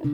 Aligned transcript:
God 0.00 0.08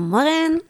morgen. 0.00 0.60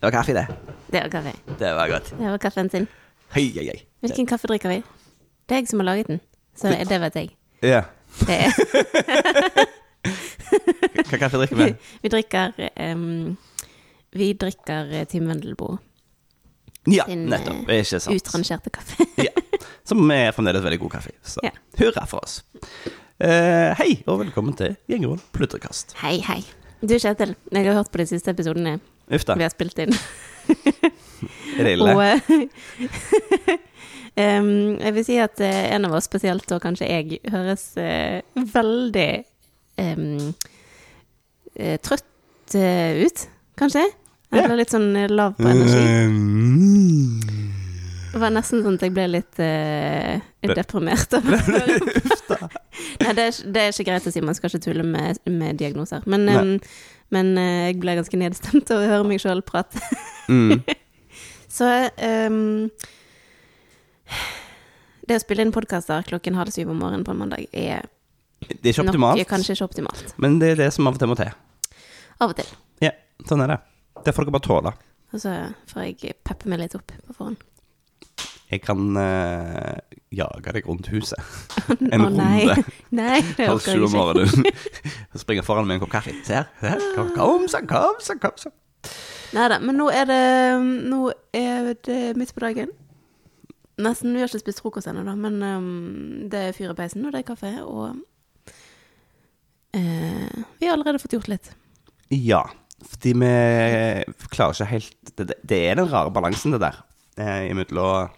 Det 0.00 0.02
var 0.02 0.10
kaffe, 0.10 0.34
det. 0.34 0.46
Det 0.90 1.00
var 1.00 1.08
kaffe. 1.08 1.32
Det 1.58 1.74
var 1.74 1.88
godt. 1.88 2.14
Det 2.18 2.30
var 2.30 2.38
kaffen 2.38 2.70
sin. 2.70 2.86
Hei, 3.30 3.52
hei, 3.54 3.66
hei. 3.66 3.86
Hvilken 4.00 4.26
kaffe 4.26 4.46
drikker 4.50 4.68
vi? 4.68 4.82
Det 5.48 5.56
er 5.56 5.60
jeg 5.62 5.68
som 5.72 5.80
har 5.82 5.88
laget 5.90 6.06
den, 6.08 6.20
så 6.56 6.70
det 6.88 7.00
vet 7.02 7.14
jeg. 7.18 7.30
Ja. 7.62 7.82
Hva 11.08 11.18
kaffe 11.20 11.38
drikker 11.40 11.56
vi? 11.58 11.66
vi 12.02 12.10
drikker 12.12 12.52
um, 12.92 13.36
Vi 14.12 14.32
drikker 14.36 14.90
Tim 14.92 15.06
Team 15.12 15.28
Wendelboe 15.30 15.78
Ja, 16.90 17.04
sin 17.06 17.26
nettopp. 17.30 17.68
eh, 17.70 17.80
Ikke 17.84 18.00
sant. 18.02 18.16
utrangerte 18.18 18.70
kaffe. 18.74 19.06
Ja. 19.22 19.30
Som 19.86 20.10
er 20.10 20.32
fremdeles 20.34 20.64
veldig 20.64 20.80
god 20.82 20.90
kaffe. 20.96 21.12
Så 21.22 21.40
Ja. 21.46 21.50
hurra 21.78 22.04
for 22.10 22.18
oss. 22.24 22.42
Uh, 23.22 23.70
hei, 23.78 24.02
og 24.06 24.18
velkommen 24.24 24.56
til 24.58 24.74
Gjengeroll 24.90 25.20
pludrekast. 25.32 25.94
Hei, 26.02 26.16
hei. 26.26 26.40
Du, 26.82 26.96
Kjetil, 26.98 27.36
jeg 27.52 27.66
har 27.68 27.74
hørt 27.78 27.92
på 27.94 27.98
de 28.02 28.06
siste 28.10 28.30
episodene 28.34 28.80
vi 29.08 29.18
har 29.44 29.50
spilt 29.54 29.78
inn. 29.78 29.92
Er 31.58 31.64
det 31.68 31.72
ille? 31.76 31.92
Og 31.94 32.02
em, 34.20 34.78
jeg 34.80 34.94
vil 34.96 35.04
si 35.06 35.18
at 35.22 35.40
uh, 35.42 35.62
en 35.76 35.88
av 35.88 35.96
oss 35.96 36.08
spesielt, 36.08 36.48
og 36.54 36.62
kanskje 36.64 36.88
jeg, 36.88 37.20
høres 37.32 37.64
uh, 37.80 38.20
veldig 38.54 39.10
um, 39.82 40.32
uh, 41.58 41.76
trøtt 41.84 42.08
ut, 42.52 43.26
kanskje? 43.56 43.86
Eller 44.32 44.58
litt 44.58 44.72
sånn 44.72 44.90
lav 45.12 45.36
på 45.38 45.48
energi. 45.48 45.80
Det 48.12 48.20
var 48.20 48.32
nesten 48.32 48.60
sånn 48.64 48.76
at 48.76 48.84
jeg 48.84 48.92
ble 48.92 49.06
litt 49.08 49.40
deprimert. 50.52 51.16
Nei, 53.00 53.14
det 53.16 53.24
er, 53.24 53.38
det 53.54 53.62
er 53.62 53.72
ikke 53.72 53.86
greit 53.88 54.08
å 54.08 54.12
si, 54.12 54.24
man 54.24 54.36
skal 54.36 54.52
ikke 54.52 54.66
tulle 54.66 54.84
med, 54.84 55.20
med 55.32 55.60
diagnoser. 55.60 56.04
Men, 56.04 56.28
um, 56.28 56.52
men 57.12 57.32
jeg 57.40 57.80
ble 57.80 57.96
ganske 58.00 58.20
nedstemt 58.20 58.72
av 58.72 58.84
å 58.84 58.90
høre 58.90 59.08
meg 59.08 59.24
sjøl 59.24 59.40
prate. 59.48 59.80
Mm. 60.28 60.60
Så 61.52 61.68
ehm, 62.00 62.70
Det 65.08 65.18
å 65.18 65.22
spille 65.22 65.42
inn 65.46 65.52
podkaster 65.54 66.04
klokken 66.06 66.36
halv 66.38 66.52
syv 66.54 66.70
om 66.70 66.78
morgenen 66.78 67.04
på 67.06 67.10
en 67.14 67.20
mandag 67.24 67.46
er 67.52 67.88
Det 68.46 68.60
er 68.62 68.74
ikke 68.76 68.86
optimalt, 68.88 69.18
nok 69.18 69.30
kanskje 69.32 69.56
ikke 69.56 69.66
optimalt. 69.70 70.14
men 70.22 70.38
det 70.42 70.52
er 70.54 70.60
det 70.64 70.72
som 70.74 70.86
av 70.86 70.94
og 70.94 71.02
til 71.02 71.10
må 71.10 71.16
til. 71.18 71.32
Av 72.22 72.30
og 72.30 72.36
til. 72.38 72.50
Ja, 72.84 72.92
sånn 73.28 73.42
er 73.44 73.54
det. 73.54 73.58
Det 74.06 74.14
får 74.14 74.26
dere 74.28 74.36
bare 74.38 74.46
tåle. 74.46 74.72
Og 75.12 75.20
så 75.20 75.32
får 75.72 75.82
jeg 75.88 76.14
peppe 76.24 76.48
meg 76.48 76.62
litt 76.62 76.74
opp 76.78 76.90
på 77.06 77.14
forhånd. 77.16 77.42
Jeg 78.52 78.60
kan 78.66 78.96
eh, 79.00 79.78
jage 80.12 80.52
deg 80.58 80.66
rundt 80.68 80.90
huset. 80.92 81.20
En 81.92 82.04
Å, 82.04 82.08
nei. 82.12 82.42
runde. 82.44 82.64
Nei, 83.00 83.20
det 83.38 83.46
Halv 83.48 83.60
orker 83.62 83.72
sju 83.72 83.78
jeg 83.78 83.86
om 83.86 83.88
ikke. 83.88 83.98
morgenen. 83.98 84.44
Springer 85.22 85.46
foran 85.46 85.66
med 85.68 85.78
en 85.78 85.82
kopp 85.86 85.94
kaffe. 85.94 86.12
Se 86.26 86.36
her. 86.36 86.50
se 86.60 86.74
her. 86.74 86.82
Kom, 86.96 87.12
kom 87.16 87.46
så, 87.48 87.62
kom 87.68 87.96
så, 88.04 88.18
kom 88.20 88.36
så. 88.40 88.52
Nei 89.32 89.46
da, 89.48 89.56
men 89.64 89.78
nå 89.80 89.86
er 89.94 90.04
det 90.10 90.20
Nå 90.90 91.06
er 91.32 91.70
det 91.86 92.00
midt 92.20 92.34
på 92.36 92.42
dagen. 92.44 92.74
Nesten. 93.82 94.14
Vi 94.14 94.22
har 94.22 94.30
ikke 94.30 94.42
spist 94.44 94.62
frokost 94.62 94.88
ennå, 94.90 95.04
da, 95.06 95.14
men 95.18 95.38
um, 95.42 96.28
det 96.30 96.48
er 96.48 96.56
fyr 96.56 96.72
i 96.72 96.78
peisen, 96.78 97.04
og 97.06 97.14
det 97.14 97.22
er 97.22 97.28
kaffe, 97.28 97.52
og 97.64 97.98
uh, 99.76 100.42
Vi 100.60 100.68
har 100.68 100.76
allerede 100.76 101.02
fått 101.02 101.16
gjort 101.16 101.30
litt. 101.32 101.52
Ja, 102.12 102.44
fordi 102.82 103.14
vi 103.16 103.32
klarer 104.34 104.52
ikke 104.52 104.72
helt 104.72 105.12
Det, 105.16 105.34
det 105.48 105.58
er 105.70 105.78
den 105.78 105.90
rare 105.90 106.12
balansen, 106.12 106.52
det 106.54 106.60
der. 106.64 106.82
Eh, 107.20 107.50
Imellom 107.50 108.10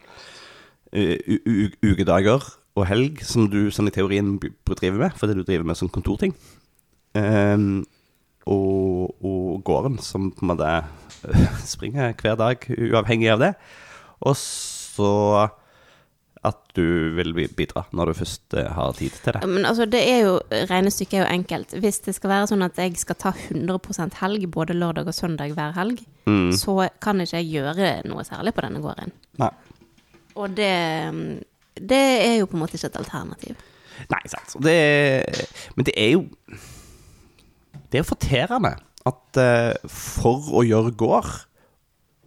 ukedager 1.82 2.42
og 2.74 2.86
helg, 2.86 3.22
som 3.26 3.48
du 3.50 3.68
sånn 3.74 3.90
i 3.90 3.94
teorien 3.94 4.36
driver 4.38 4.98
med, 4.98 5.16
fordi 5.18 5.36
du 5.38 5.42
driver 5.46 5.66
med 5.66 5.78
sånn 5.78 5.92
kontorting. 5.94 6.34
Um, 7.14 7.84
og, 8.50 9.14
og 9.22 9.62
gården, 9.66 10.00
som 10.02 10.32
på 10.34 10.44
en 10.44 10.52
måte 10.52 10.70
springer 11.74 12.14
hver 12.18 12.38
dag, 12.40 12.66
uavhengig 12.74 13.30
av 13.34 13.42
det. 13.42 13.52
Og 14.24 14.34
så 14.94 15.10
at 16.44 16.58
du 16.76 17.14
vil 17.16 17.30
bidra 17.56 17.86
når 17.96 18.10
du 18.10 18.16
først 18.18 18.54
eh, 18.60 18.66
har 18.76 18.92
tid 18.98 19.14
til 19.24 19.32
det. 19.38 19.40
Men 19.48 19.64
altså, 19.64 19.86
det 19.88 20.02
er 20.04 20.18
jo, 20.26 20.34
regnestykket 20.68 21.16
er 21.16 21.22
jo 21.22 21.28
enkelt. 21.38 21.72
Hvis 21.80 22.02
det 22.04 22.12
skal 22.18 22.32
være 22.34 22.50
sånn 22.50 22.64
at 22.66 22.76
jeg 22.82 22.98
skal 23.00 23.16
ta 23.16 23.32
100 23.48 24.18
helg 24.20 24.44
både 24.52 24.76
lørdag 24.76 25.08
og 25.08 25.16
søndag 25.16 25.54
hver 25.56 25.72
helg, 25.78 26.02
Mm. 26.24 26.54
så 26.56 26.72
kan 27.04 27.18
ikke 27.20 27.36
jeg 27.42 27.50
gjøre 27.52 27.88
noe 28.08 28.22
særlig 28.24 28.54
på 28.56 28.62
denne 28.64 28.80
gården. 28.80 29.10
Nei. 29.42 29.50
Og 30.40 30.54
det, 30.56 30.70
det 31.76 31.98
er 32.24 32.38
jo 32.38 32.46
på 32.48 32.56
en 32.56 32.62
måte 32.62 32.78
ikke 32.78 32.88
et 32.88 32.96
alternativ. 32.96 33.58
Nei, 34.08 34.20
sant. 34.32 34.54
Det, 34.64 34.76
men 35.76 35.84
det 35.84 35.92
er 36.00 36.14
jo 36.14 36.22
Det 37.92 37.98
er 37.98 38.02
jo 38.02 38.08
forterende 38.08 38.72
at 39.04 39.36
eh, 39.42 39.74
for 39.92 40.48
å 40.56 40.64
gjøre 40.64 40.94
gård, 40.96 41.28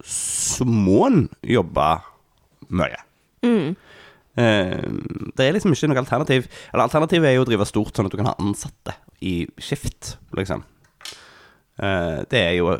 så 0.06 0.62
må 0.64 1.00
en 1.08 1.24
jobbe 1.42 1.88
mye. 2.74 3.00
Mm. 3.46 3.76
Eh, 4.38 4.82
det 5.36 5.46
er 5.46 5.56
liksom 5.56 5.74
ikke 5.74 5.90
noe 5.90 6.02
alternativ. 6.02 6.48
Eller 6.72 6.84
alternativet 6.86 7.30
er 7.30 7.38
jo 7.38 7.46
å 7.46 7.48
drive 7.48 7.66
stort, 7.68 7.94
sånn 7.96 8.08
at 8.08 8.14
du 8.14 8.20
kan 8.20 8.30
ha 8.30 8.36
ansatte 8.42 8.94
i 9.24 9.40
skift, 9.62 10.16
liksom. 10.38 10.64
Eh, 11.78 12.22
det 12.30 12.44
er 12.44 12.54
jo 12.58 12.76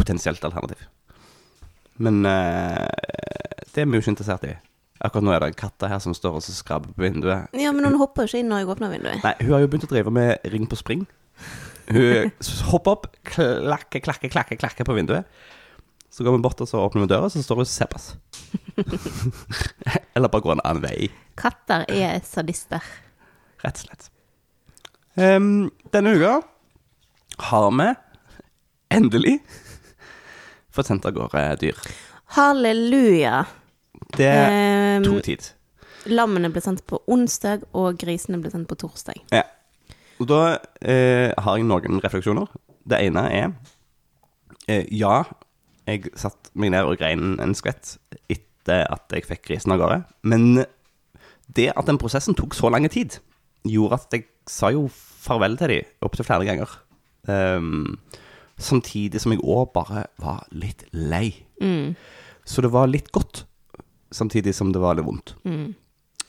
potensielt 0.00 0.44
alternativ. 0.44 0.86
Men 2.02 2.24
eh, 2.26 2.86
det 3.74 3.82
er 3.82 3.90
vi 3.90 3.98
jo 3.98 4.04
ikke 4.04 4.14
interessert 4.16 4.46
i. 4.48 4.54
Akkurat 5.04 5.26
nå 5.26 5.34
er 5.34 5.42
det 5.42 5.50
en 5.52 5.58
katt 5.58 5.84
her 5.90 6.00
som 6.00 6.14
står 6.16 6.38
og 6.38 6.44
skrabber 6.46 6.94
på 6.94 7.04
vinduet. 7.04 7.50
Ja, 7.58 7.72
men 7.74 7.84
hun 7.84 7.98
hopper 8.00 8.24
jo 8.24 8.32
ikke 8.32 8.44
inn 8.44 8.50
når 8.52 8.62
jeg 8.62 8.72
åpner 8.72 8.92
vinduet. 8.94 9.24
Nei, 9.24 9.34
hun 9.42 9.52
har 9.56 9.64
jo 9.64 9.70
begynt 9.72 9.88
å 9.88 9.90
drive 9.90 10.12
med 10.14 10.48
ring 10.54 10.68
på 10.70 10.78
spring. 10.80 11.04
Hun 11.90 12.30
hopper 12.70 12.94
opp, 12.94 13.10
klakke, 13.28 14.00
klakke, 14.04 14.30
klakke, 14.32 14.58
klakke 14.60 14.86
på 14.86 14.96
vinduet. 14.96 15.28
Så 16.14 16.22
går 16.22 16.36
vi 16.36 16.42
bort 16.44 16.60
og 16.62 16.68
så 16.70 16.78
åpner 16.78 17.02
vi 17.02 17.10
døra, 17.10 17.26
så 17.32 17.42
står 17.42 17.58
hun 17.58 17.66
og 17.66 17.70
ser 17.70 17.88
på 17.90 17.98
oss. 17.98 18.12
Eller 20.14 20.30
bare 20.30 20.44
går 20.44 20.54
en 20.54 20.62
annen 20.62 20.82
vei, 20.84 21.08
Katter 21.40 21.82
er 21.90 22.20
sadister. 22.26 22.82
rett 23.64 23.80
og 23.80 23.88
slett. 23.88 24.10
Um, 25.18 25.70
denne 25.94 26.12
uka 26.14 26.36
har 27.48 27.66
vi 27.74 27.88
endelig 28.94 29.34
fått 30.74 30.86
sendt 30.90 31.06
av 31.06 31.14
gårde 31.16 31.44
dyr. 31.64 31.82
Halleluja. 32.36 33.44
Det 34.14 34.30
um, 35.00 35.06
tok 35.06 35.22
tid. 35.26 35.50
lammene 36.10 36.50
ble 36.54 36.62
sendt 36.62 36.84
på 36.86 37.00
onsdag, 37.10 37.66
og 37.74 37.98
grisene 37.98 38.38
ble 38.42 38.52
sendt 38.54 38.68
på 38.70 38.78
torsdag. 38.84 39.18
Ja. 39.34 39.42
Og 40.22 40.28
da 40.30 40.40
eh, 40.78 41.32
har 41.34 41.56
jeg 41.58 41.66
noen 41.66 41.98
refleksjoner. 42.04 42.46
Det 42.86 43.00
ene 43.02 43.22
er 43.34 43.48
eh, 44.70 44.84
Ja, 44.94 45.24
jeg 45.86 46.10
satt 46.18 46.50
meg 46.56 46.72
ned 46.74 46.88
og 46.88 46.98
grein 47.00 47.36
en 47.42 47.54
skvett 47.56 47.96
etter 48.32 48.86
at 48.88 49.12
jeg 49.12 49.26
fikk 49.28 49.44
grisen 49.50 49.74
av 49.74 49.82
gårde. 49.82 50.00
Men 50.24 50.64
det 51.54 51.70
at 51.74 51.88
den 51.88 52.00
prosessen 52.00 52.36
tok 52.36 52.56
så 52.56 52.70
lang 52.72 52.88
tid, 52.92 53.18
gjorde 53.68 54.00
at 54.00 54.16
jeg 54.16 54.26
sa 54.48 54.70
jo 54.72 54.86
farvel 54.92 55.58
til 55.60 55.72
dem 55.72 56.04
opptil 56.04 56.26
flere 56.26 56.48
ganger. 56.48 56.72
Um, 57.28 57.98
samtidig 58.60 59.22
som 59.22 59.32
jeg 59.32 59.42
òg 59.44 59.72
bare 59.74 60.06
var 60.20 60.44
litt 60.52 60.86
lei. 60.92 61.30
Mm. 61.62 61.94
Så 62.44 62.64
det 62.64 62.72
var 62.74 62.90
litt 62.90 63.10
godt, 63.12 63.44
samtidig 64.12 64.54
som 64.56 64.72
det 64.72 64.82
var 64.82 64.98
litt 64.98 65.06
vondt. 65.08 65.34
Mm. 65.48 65.72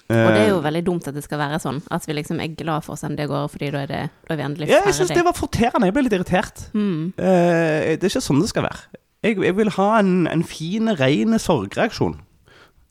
Og 0.05 0.27
det 0.29 0.41
er 0.43 0.51
jo 0.51 0.59
Eh, 0.59 0.63
veldig 0.67 0.83
dumt 0.85 1.07
at 1.09 1.15
det 1.15 1.23
skal 1.25 1.39
være 1.41 1.57
sånn. 1.57 1.79
At 1.89 2.03
vi 2.05 2.13
liksom 2.13 2.37
er 2.39 2.53
glad 2.53 2.85
for 2.85 2.93
å 2.93 2.99
sende 2.99 3.17
det 3.17 3.25
av 3.25 3.31
gårde, 3.31 3.51
fordi 3.55 3.71
da 3.73 3.79
er, 3.81 3.89
det, 3.89 4.01
da 4.27 4.35
er 4.35 4.37
vi 4.37 4.45
endelig 4.45 4.69
Ja, 4.69 4.83
jeg 4.85 4.93
syns 4.99 5.09
det 5.09 5.25
var 5.25 5.33
forterende. 5.33 5.89
Jeg 5.89 5.95
ble 5.95 6.05
litt 6.05 6.13
irritert. 6.13 6.67
Mm. 6.77 7.15
Uh, 7.17 7.97
det 7.97 8.03
er 8.03 8.11
ikke 8.11 8.21
sånn 8.21 8.43
det 8.43 8.51
skal 8.51 8.67
være. 8.67 9.01
Jeg, 9.25 9.39
jeg 9.41 9.57
vil 9.57 9.71
ha 9.73 9.87
en, 9.99 10.27
en 10.29 10.43
fin, 10.45 10.91
ren 10.99 11.39
sorgreaksjon. 11.41 12.19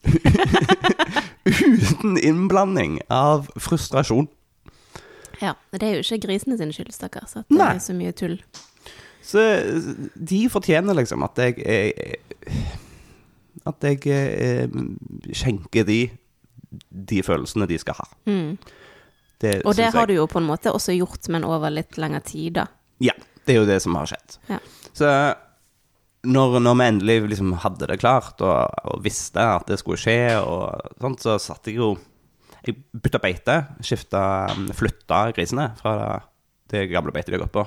Uten 1.44 2.19
innblanding 2.19 2.98
av 3.12 3.46
frustrasjon. 3.60 4.26
Ja, 5.42 5.54
det 5.75 5.86
er 5.86 5.98
jo 5.98 6.04
ikke 6.04 6.26
grisene 6.26 6.56
sin 6.58 6.72
skyld, 6.75 6.92
stakkars, 6.94 7.36
at 7.38 7.46
det 7.50 7.58
Nei. 7.58 7.70
er 7.76 7.82
så 7.82 7.94
mye 7.96 8.14
tull. 8.16 8.38
Så 9.25 9.42
de 10.14 10.40
fortjener 10.52 10.96
liksom 10.98 11.22
at 11.25 11.38
jeg 11.40 11.62
jeg 11.64 11.94
At 13.64 13.81
jeg 13.86 14.02
eh, 14.12 14.69
skjenker 15.32 15.86
de 15.88 16.00
de 16.90 17.22
følelsene 17.22 17.69
de 17.70 17.78
skal 17.78 17.94
ha. 17.94 18.06
Mm. 18.26 18.58
Det 19.40 19.62
Og 19.64 19.76
det 19.78 19.92
har 19.94 20.06
du 20.10 20.14
jo 20.16 20.26
på 20.26 20.40
en 20.40 20.48
måte 20.48 20.72
også 20.75 20.92
gjort, 20.96 21.28
men 21.31 21.46
over 21.46 21.70
litt 21.70 21.96
lengre 21.96 22.20
tid, 22.20 22.56
da. 22.58 22.66
Ja, 22.98 23.14
det 23.46 23.54
er 23.54 23.60
jo 23.60 23.69
det 23.69 23.81
som 23.82 23.94
har 23.94 24.10
skjedd. 24.10 24.36
Ja. 24.50 24.58
Så 24.92 25.06
når, 26.24 26.58
når 26.62 26.76
vi 26.78 26.88
endelig 26.88 27.16
liksom 27.34 27.54
hadde 27.64 27.88
det 27.90 28.00
klart, 28.02 28.40
og, 28.44 28.74
og 28.90 29.04
visste 29.04 29.42
at 29.42 29.68
det 29.70 29.78
skulle 29.80 30.00
skje, 30.00 30.36
og 30.40 30.96
sånt, 31.02 31.24
så 31.24 31.38
satt 31.42 31.70
jeg 31.70 31.80
jo 31.82 31.94
Jeg 32.64 32.78
bytta 32.96 33.20
beite, 33.20 33.54
skifta 33.84 34.20
Flytta 34.72 35.26
grisene 35.36 35.68
fra 35.76 36.22
det 36.72 36.86
gamle 36.88 37.12
beitet 37.12 37.34
de 37.34 37.36
har 37.36 37.44
gått 37.44 37.52
på, 37.52 37.64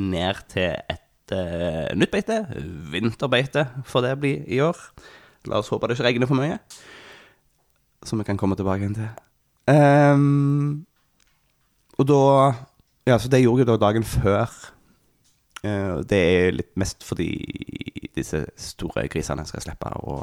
ned 0.00 0.38
til 0.48 0.72
et 0.72 1.34
uh, 1.36 1.92
nytt 1.98 2.12
beite. 2.14 2.38
Vinterbeite 2.92 3.66
får 3.84 4.06
det 4.06 4.14
bli 4.22 4.32
i 4.48 4.62
år. 4.64 4.78
La 5.48 5.60
oss 5.60 5.68
håpe 5.68 5.88
det 5.88 5.98
ikke 5.98 6.06
regner 6.08 6.30
for 6.30 6.40
mye. 6.40 6.56
Som 8.08 8.22
vi 8.22 8.26
kan 8.26 8.40
komme 8.40 8.56
tilbake 8.56 8.82
igjen 8.86 8.96
til. 8.96 9.12
Um, 9.68 10.86
og 11.98 12.08
da 12.08 12.22
Ja, 13.08 13.16
så 13.18 13.28
det 13.28 13.40
gjorde 13.40 13.62
jeg 13.62 13.68
da 13.70 13.76
dagen 13.80 14.04
før. 14.04 14.48
Eh, 15.62 15.96
det 16.08 16.18
er 16.18 16.52
litt 16.54 16.74
mest 16.78 17.06
fordi 17.06 17.30
disse 18.14 18.44
store 18.58 19.06
grisene 19.10 19.46
skal 19.48 19.64
slippe 19.64 19.94
å 20.02 20.18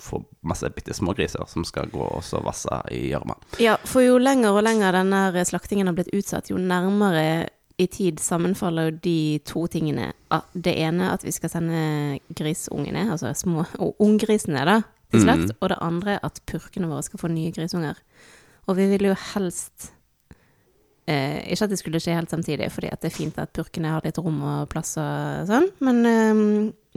få 0.00 0.22
masse 0.48 0.68
bitte 0.72 0.94
små 0.96 1.12
griser 1.16 1.44
som 1.48 1.64
skal 1.68 1.90
gå 1.92 2.00
og 2.00 2.22
så 2.24 2.40
vasse 2.44 2.80
i 2.94 3.10
gjørma. 3.10 3.36
Ja, 3.60 3.76
for 3.84 4.04
jo 4.04 4.16
lenger 4.20 4.56
og 4.56 4.64
lenger 4.64 4.96
denne 4.96 5.44
slaktingen 5.48 5.90
har 5.90 5.96
blitt 5.96 6.12
utsatt, 6.16 6.48
jo 6.52 6.60
nærmere 6.60 7.50
i 7.80 7.86
tid 7.88 8.20
sammenfaller 8.20 8.90
jo 8.90 8.96
de 9.04 9.20
to 9.48 9.64
tingene. 9.72 10.10
Det 10.52 10.74
ene 10.84 11.12
at 11.14 11.24
vi 11.24 11.32
skal 11.32 11.52
sende 11.52 12.18
grisungene, 12.36 13.06
altså 13.12 13.32
små 13.36 13.64
unggrisene, 14.04 14.64
da, 14.68 14.80
til 15.12 15.24
slakt. 15.24 15.54
Og 15.60 15.70
det 15.72 15.78
andre 15.80 16.18
at 16.26 16.42
purkene 16.48 16.90
våre 16.90 17.06
skal 17.06 17.22
få 17.22 17.30
nye 17.32 17.52
grisunger. 17.56 18.00
Og 18.68 18.76
vi 18.76 18.88
vil 18.92 19.08
jo 19.08 19.16
helst 19.32 19.94
eh, 21.10 21.40
Ikke 21.50 21.66
at 21.66 21.72
det 21.74 21.78
skulle 21.80 22.00
skje 22.02 22.14
helt 22.16 22.30
samtidig, 22.32 22.70
fordi 22.72 22.90
at 22.94 23.02
det 23.02 23.10
er 23.10 23.16
fint 23.18 23.38
at 23.42 23.52
purkene 23.56 23.90
har 23.96 24.06
litt 24.06 24.18
rom 24.22 24.38
og 24.46 24.68
plass 24.72 24.94
og 25.02 25.50
sånn, 25.50 25.68
men 25.84 26.00
eh, 26.06 26.40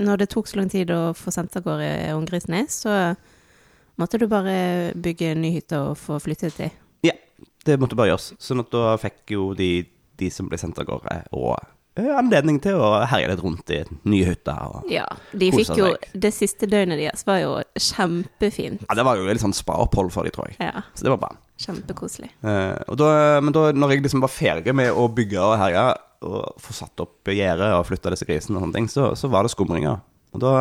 når 0.06 0.24
det 0.24 0.30
tok 0.34 0.48
så 0.50 0.62
lang 0.62 0.70
tid 0.74 0.94
å 0.94 1.02
få 1.18 1.34
sendt 1.34 1.58
av 1.60 1.66
gårde 1.68 1.90
unggrisene, 2.16 2.64
så 2.72 2.96
måtte 4.02 4.18
du 4.22 4.26
bare 4.32 4.56
bygge 4.98 5.34
en 5.36 5.44
ny 5.46 5.52
hytte 5.60 5.78
og 5.78 5.98
få 6.02 6.18
flyttet 6.24 6.58
dem? 6.58 6.72
Ja, 7.06 7.14
det 7.68 7.76
måtte 7.82 7.98
bare 8.00 8.14
gjøres. 8.14 8.32
Sånn 8.42 8.64
at 8.64 8.72
da 8.74 8.96
fikk 9.02 9.36
jo 9.36 9.52
de, 9.58 9.84
de 10.18 10.32
som 10.34 10.50
ble 10.50 10.58
sendt 10.58 10.80
av 10.82 10.88
gårde, 10.90 11.20
og 11.38 11.60
eh, 12.00 12.10
anledning 12.18 12.58
til 12.64 12.82
å 12.82 12.90
herje 13.06 13.30
litt 13.36 13.44
rundt 13.46 13.70
i 13.76 13.84
nye 14.10 14.32
hytter. 14.32 14.80
Ja, 14.90 15.06
de 15.38 15.52
fikk 15.54 15.76
jo. 15.78 15.92
Det 16.18 16.34
siste 16.34 16.66
døgnet 16.72 16.98
deres 17.04 17.22
var 17.30 17.44
jo 17.44 17.54
kjempefint. 17.78 18.82
ja, 18.90 18.98
det 18.98 19.06
var 19.06 19.22
jo 19.22 19.30
litt 19.30 19.44
sånn 19.46 19.54
spa-opphold 19.56 20.10
for 20.16 20.26
de, 20.26 20.34
tror 20.34 20.50
jeg. 20.50 20.58
Ja, 20.64 20.82
Så 20.98 21.06
det 21.06 21.14
var 21.14 21.22
bra. 21.28 21.36
Kjempekoselig. 21.62 22.32
Eh, 22.42 22.80
og 22.90 22.98
da, 23.00 23.12
men 23.44 23.54
da 23.56 23.68
når 23.76 23.96
jeg 23.96 24.06
liksom 24.06 24.24
var 24.24 24.34
ferdig 24.34 24.74
med 24.76 24.92
å 24.92 25.06
bygge 25.14 25.44
og 25.44 25.58
herje, 25.62 25.86
og 26.24 26.62
få 26.64 26.76
satt 26.76 27.04
opp 27.04 27.28
gjerdet 27.28 27.74
og 27.76 27.86
flytta 27.90 28.14
disse 28.14 28.28
grisene 28.28 28.58
og 28.58 28.66
sånne 28.66 28.78
ting, 28.78 28.90
så, 28.92 29.12
så 29.20 29.30
var 29.32 29.44
det 29.44 29.52
skumringer. 29.54 30.00
Og 30.34 30.42
da 30.42 30.54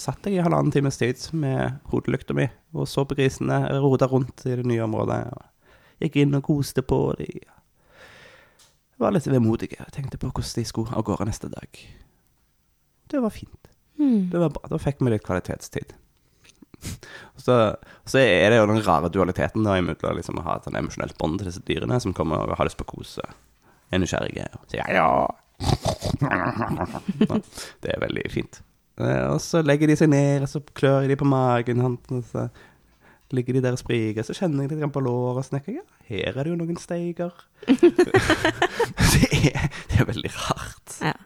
satt 0.00 0.24
jeg 0.24 0.38
i 0.38 0.42
halvannen 0.44 0.72
times 0.72 0.96
tid 0.96 1.20
med 1.36 1.80
hodelykta 1.90 2.36
mi 2.36 2.46
og 2.72 2.88
så 2.88 3.04
på 3.04 3.18
grisene, 3.18 3.58
rota 3.82 4.08
rundt 4.08 4.46
i 4.48 4.56
det 4.56 4.64
nye 4.68 4.84
området. 4.86 5.18
Og 5.34 6.04
gikk 6.06 6.20
inn 6.22 6.38
og 6.38 6.46
koste 6.46 6.84
på 6.86 7.02
dem. 7.18 7.42
Var 9.00 9.14
litt 9.16 9.28
vemodig. 9.28 9.72
Jeg 9.76 9.92
tenkte 9.96 10.20
på 10.20 10.30
hvordan 10.30 10.54
de 10.56 10.64
skulle 10.68 10.96
av 10.96 11.04
gårde 11.08 11.26
neste 11.28 11.50
dag. 11.52 11.82
Det 13.10 13.20
var 13.20 13.32
fint. 13.34 13.70
Mm. 14.00 14.30
Det 14.32 14.40
var 14.40 14.52
bra. 14.54 14.68
Da 14.70 14.78
fikk 14.80 15.00
vi 15.02 15.12
litt 15.12 15.24
kvalitetstid. 15.26 15.94
Så, 17.40 17.54
så 18.04 18.18
er 18.20 18.50
det 18.52 18.58
jo 18.58 18.66
den 18.68 18.82
rare 18.84 19.08
dualiteten 19.08 19.64
da, 19.64 19.78
imellom 19.80 20.16
liksom, 20.18 20.36
å 20.38 20.42
ha 20.44 20.58
et 20.58 20.66
emosjonelt 20.76 21.16
bånd 21.18 21.38
til 21.40 21.48
disse 21.48 21.62
dyrene 21.64 21.96
som 22.04 22.12
kommer 22.16 22.36
og 22.44 22.52
har 22.58 22.66
lyst 22.68 22.76
på 22.76 22.84
kose, 22.90 23.24
er 23.90 23.98
nysgjerrige 24.02 24.44
og 24.58 24.64
sier 24.68 24.84
ja, 24.92 24.96
ja. 25.00 25.06
Det 27.80 27.88
er 27.94 28.00
veldig 28.04 28.26
fint. 28.32 28.60
Eh, 29.00 29.24
Og 29.32 29.40
så 29.40 29.62
legger 29.64 29.88
de 29.88 29.96
seg 29.96 30.08
ned, 30.12 30.42
og 30.44 30.48
så 30.52 30.60
klør 30.76 31.08
de 31.08 31.16
på 31.16 31.24
magen, 31.28 31.80
og 31.80 31.96
så 32.28 32.42
ligger 33.32 33.52
de 33.56 33.62
der 33.64 33.72
og 33.78 33.80
spriker, 33.80 34.22
så 34.26 34.36
kjenner 34.36 34.62
jeg 34.66 34.70
litt 34.76 34.92
på 34.92 35.00
låret, 35.04 35.40
og 35.40 35.44
snekker. 35.48 35.72
ja, 35.80 35.84
her 36.10 36.32
er 36.36 36.42
det 36.44 36.50
jo 36.52 36.60
noen 36.60 36.76
steiger. 36.82 37.32
det, 37.70 37.78
er, 39.54 39.60
det 39.88 39.96
er 40.00 40.04
veldig 40.12 40.32
rart. 40.36 40.88
Ja. 41.08 41.16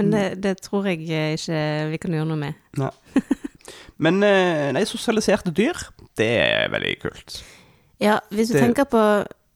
Men 0.00 0.10
det, 0.14 0.24
det 0.42 0.54
tror 0.64 0.86
jeg 0.88 1.00
ikke 1.04 1.90
vi 1.92 1.98
kan 2.02 2.16
gjøre 2.16 2.28
noe 2.30 2.40
med. 2.40 2.54
Nei. 2.80 2.90
Men 4.04 4.22
eh, 4.24 4.70
nei, 4.72 4.82
sosialiserte 4.88 5.52
dyr, 5.54 5.76
det 6.18 6.30
er 6.40 6.70
veldig 6.72 6.94
kult. 7.02 7.42
Ja, 8.00 8.18
hvis 8.32 8.48
du 8.48 8.54
Det- 8.56 8.62
tenker 8.64 8.86
på 8.88 9.02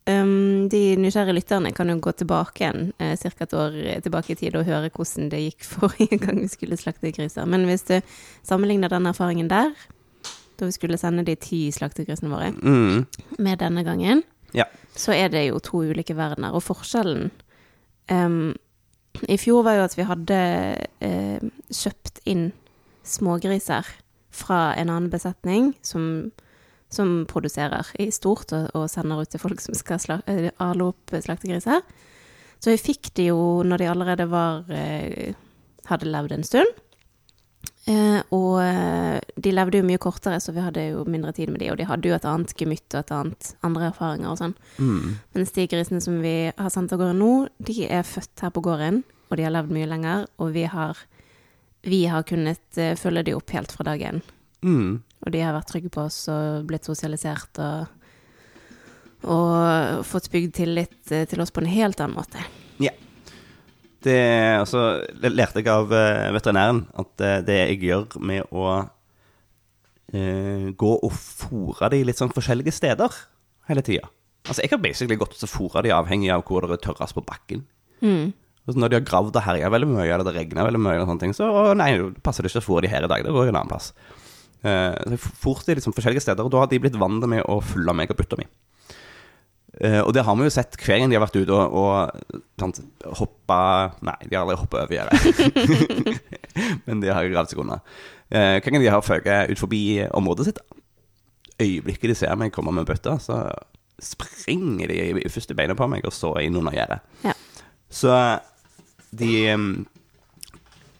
um, 0.06 0.69
De 0.69 0.82
nysgjerrige 1.00 1.32
lytterne 1.38 1.73
kan 1.75 1.88
jo 1.88 1.96
gå 2.05 2.12
tilbake 2.12 2.61
igjen 2.61 2.91
uh, 3.00 3.14
ca. 3.17 3.31
et 3.41 3.55
år 3.56 3.79
tilbake 4.05 4.35
i 4.35 4.37
tid 4.37 4.55
og 4.61 4.67
høre 4.69 4.91
hvordan 4.93 5.31
det 5.32 5.41
gikk 5.46 5.64
forrige 5.75 6.19
gang 6.20 6.43
vi 6.43 6.49
skulle 6.52 6.76
slakte 6.76 7.11
griser. 7.17 7.46
Men 7.49 7.64
hvis 7.64 7.87
du 7.88 7.96
sammenligner 8.44 8.93
den 8.93 9.06
erfaringen 9.08 9.49
der, 9.49 9.73
da 10.61 10.69
vi 10.69 10.76
skulle 10.76 10.99
sende 11.00 11.25
de 11.26 11.35
ti 11.41 11.70
slaktegrisene 11.73 12.31
våre, 12.31 12.52
Mm. 12.52 13.06
med 13.38 13.58
denne 13.58 13.82
gangen, 13.85 14.23
Ja. 14.55 14.64
så 14.94 15.11
er 15.17 15.29
det 15.32 15.49
jo 15.49 15.58
to 15.58 15.81
ulike 15.82 16.14
verdener. 16.14 16.52
Og 16.55 16.62
forskjellen 16.62 17.31
em, 18.12 18.55
i 19.22 19.38
fjor 19.38 19.62
var 19.66 19.78
jo 19.78 19.84
at 19.87 19.96
vi 19.99 20.06
hadde 20.08 20.38
eh, 21.05 21.44
kjøpt 21.70 22.22
inn 22.31 22.49
smågriser 23.06 23.87
fra 24.34 24.72
en 24.75 24.90
annen 24.90 25.11
besetning 25.12 25.72
som, 25.87 26.32
som 26.93 27.22
produserer 27.31 27.93
i 28.02 28.08
stort 28.14 28.52
og, 28.56 28.70
og 28.75 28.88
sender 28.90 29.22
ut 29.22 29.31
til 29.31 29.43
folk 29.43 29.62
som 29.62 29.76
skal 29.78 30.02
sla, 30.02 30.19
eh, 30.31 30.50
ale 30.62 30.90
opp 30.90 31.14
slaktegriser. 31.14 31.84
Så 32.58 32.72
vi 32.72 32.81
fikk 32.81 33.12
de 33.19 33.28
jo 33.28 33.62
når 33.66 33.82
de 33.82 33.90
allerede 33.93 34.28
var 34.32 34.70
eh, 34.72 35.34
hadde 35.90 36.10
levd 36.10 36.38
en 36.38 36.46
stund. 36.46 36.83
Eh, 37.84 38.20
og 38.32 38.62
eh, 38.62 39.19
de 39.36 39.50
levde 39.52 39.81
jo 39.81 39.84
mye 39.84 40.00
kortere, 40.00 40.38
så 40.40 40.54
vi 40.56 40.62
hadde 40.64 40.86
jo 40.86 41.02
mindre 41.04 41.34
tid 41.36 41.50
med 41.52 41.60
de, 41.60 41.69
og 41.72 41.76
de 41.76 41.88
hadde 41.88 42.08
jo 42.08 42.14
et 42.16 42.28
annet 42.28 42.54
gemytt 42.56 42.86
og 42.94 43.02
et 43.02 43.12
annet 43.12 43.50
andre 43.66 43.90
erfaringer 43.90 44.31
og 44.31 44.38
sånn. 44.40 44.54
Mm. 44.78 45.10
Mens 45.36 45.52
de 45.56 45.66
grisene 45.69 46.00
som 46.04 46.16
vi 46.25 46.36
har 46.48 46.72
sendt 46.72 46.94
av 46.96 47.02
gårde 47.02 47.19
nå, 47.19 47.32
de 47.69 47.76
er 47.84 48.06
født 48.08 48.46
her 48.46 48.54
på 48.54 48.64
gården, 48.64 49.02
og 49.28 49.36
de 49.36 49.44
har 49.44 49.52
levd 49.52 49.76
mye 49.76 49.90
lenger, 49.90 50.25
og 50.40 50.54
vi 50.56 50.64
har, 50.72 51.02
vi 51.84 52.00
har 52.08 52.25
kunnet 52.28 52.81
eh, 52.81 52.96
følge 53.00 53.26
de 53.28 53.36
opp 53.36 53.52
helt 53.52 53.76
fra 53.76 53.88
dag 53.90 54.06
én. 54.12 54.25
Mm. 54.64 55.02
Og 55.25 55.32
de 55.34 55.44
har 55.44 55.56
vært 55.56 55.69
trygge 55.72 55.92
på 55.92 56.06
oss 56.06 56.22
og 56.32 56.64
blitt 56.69 56.88
sosialisert 56.88 57.60
og, 57.60 58.08
og 59.28 60.04
fått 60.08 60.31
bygd 60.32 60.56
tillit 60.56 61.00
til 61.04 61.40
oss 61.44 61.52
på 61.52 61.60
en 61.60 61.72
helt 61.72 62.00
annen 62.00 62.16
måte. 62.16 62.40
Det 64.05 64.19
altså, 64.61 64.83
det 65.21 65.33
lærte 65.33 65.62
jeg 65.62 65.71
av 65.73 65.93
eh, 65.97 66.33
veterinæren 66.35 66.83
at 67.01 67.25
eh, 67.25 67.39
det 67.47 67.56
jeg 67.61 67.81
gjør 67.89 68.19
med 68.21 68.51
å 68.53 68.67
eh, 70.12 70.69
gå 70.77 70.93
og 70.99 71.15
fôre 71.15 71.89
de 71.94 72.03
litt 72.05 72.20
sånn 72.20 72.34
forskjellige 72.34 72.75
steder 72.77 73.17
hele 73.70 73.84
tida 73.87 74.11
Altså, 74.44 74.61
jeg 74.61 74.75
har 74.75 74.81
basically 74.82 75.17
gått 75.17 75.41
og 75.41 75.49
fôra 75.49 75.81
de 75.84 75.93
avhengig 75.96 76.29
av 76.34 76.43
hvor 76.44 76.67
det 76.69 76.77
er 76.77 76.82
tørrest 76.84 77.17
på 77.17 77.23
bakken. 77.25 77.63
Mm. 78.05 78.34
Og 78.69 78.77
når 78.77 78.91
de 78.93 78.99
har 78.99 79.06
gravd 79.08 79.39
og 79.41 79.46
herja 79.46 79.70
veldig 79.73 79.89
mye, 79.89 80.05
eller 80.05 80.27
det 80.27 80.34
regner 80.37 80.67
veldig 80.69 80.82
mye, 80.84 80.99
og 81.01 81.08
sånne 81.08 81.23
ting, 81.23 81.32
så 81.37 81.49
å, 81.49 81.63
nei, 81.77 81.94
passer 82.25 82.44
det 82.44 82.53
ikke 82.53 82.61
å 82.61 82.67
fôre 82.67 82.84
de 82.84 82.91
her 82.93 83.06
i 83.06 83.08
dag. 83.08 83.25
Det 83.25 83.32
går 83.32 83.49
en 83.49 83.56
annen 83.56 83.73
plass. 83.73 83.91
Eh, 84.65 84.93
så 85.01 85.15
jeg 85.15 85.23
fôrte 85.23 85.70
de 85.70 85.79
liksom 85.79 85.96
forskjellige 85.96 86.27
steder, 86.27 86.44
og 86.44 86.53
da 86.53 86.63
har 86.63 86.69
de 86.69 86.81
blitt 86.81 87.01
vant 87.01 87.25
med 87.29 87.44
å 87.49 87.58
følge 87.65 87.96
meg 87.96 88.13
og 88.13 88.20
butta 88.20 88.37
mi. 88.41 88.44
Eh, 89.81 90.00
og 90.00 90.12
det 90.14 90.22
har 90.22 90.36
vi 90.38 90.46
jo 90.46 90.54
sett 90.54 90.76
hver 90.78 91.00
gang 91.00 91.10
de 91.10 91.16
har 91.19 91.24
vært 91.24 91.40
ute 91.40 91.54
og, 91.54 91.74
og 91.74 93.14
hoppa 93.19 93.58
Nei, 94.06 94.14
de 94.28 94.36
har 94.36 94.44
aldri 94.44 94.58
hoppa 94.60 94.84
over 94.84 94.94
gjerdet. 94.94 96.12
Men 96.86 97.02
de 97.02 97.10
har 97.10 97.31
gravd 97.32 97.50
seg 97.50 97.62
unna. 97.64 97.81
Eh, 98.31 98.60
hver 98.60 98.70
gang 98.70 98.84
de 98.84 98.93
har 98.94 99.04
føket 99.04 99.50
ut 99.50 99.62
forbi 99.62 99.82
området 100.14 100.48
sitt, 100.50 100.60
øyeblikket 101.62 102.12
de 102.12 102.19
ser 102.19 102.38
meg 102.38 102.54
komme 102.54 102.74
med 102.74 102.86
bøtta, 102.86 103.16
så 103.22 103.46
springer 104.02 104.90
de 104.90 104.98
i 105.22 105.31
første 105.31 105.54
beina 105.56 105.76
på 105.78 105.86
meg, 105.90 106.06
og 106.06 106.14
så 106.14 106.32
inn 106.43 106.56
under 106.58 106.74
gjerdet. 106.74 107.02
Ja. 107.24 107.34
Så 107.94 108.14
de 109.14 109.34
um, 109.54 109.69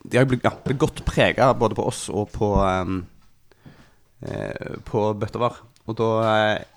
De 0.04 0.18
har 0.20 0.26
blitt, 0.28 0.44
ja, 0.44 0.52
blitt 0.62 0.78
godt 0.78 1.00
prega 1.06 1.48
både 1.58 1.74
på 1.74 1.86
oss 1.88 2.06
og 2.12 2.28
på 2.34 2.50
um, 2.60 3.00
uh, 4.28 4.74
På 4.86 5.08
bøtta 5.18 5.40
vår. 5.42 5.56
Og 5.84 5.96
da 5.98 6.10
eh, 6.24 6.73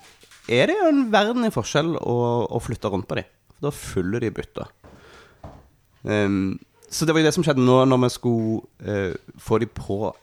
er 0.48 0.70
det 0.70 0.78
jo 0.78 0.92
en 0.92 1.04
verden 1.14 1.48
i 1.48 1.54
forskjell 1.54 1.96
å, 2.00 2.18
å 2.48 2.62
flytte 2.64 2.92
rundt 2.92 3.08
på 3.10 3.20
dem. 3.20 3.28
For 3.56 3.68
da 3.68 3.74
følger 3.76 4.24
de 4.24 4.34
bytta. 4.38 4.68
Um, 6.08 6.56
så 6.88 7.06
det 7.06 7.14
var 7.14 7.24
jo 7.24 7.28
det 7.28 7.36
som 7.36 7.44
skjedde 7.44 7.66
nå 7.66 7.82
når 7.90 8.06
vi 8.06 8.10
skulle 8.14 8.62
uh, 8.88 9.36
få 9.44 9.60
de 9.64 9.68
på 9.68 10.14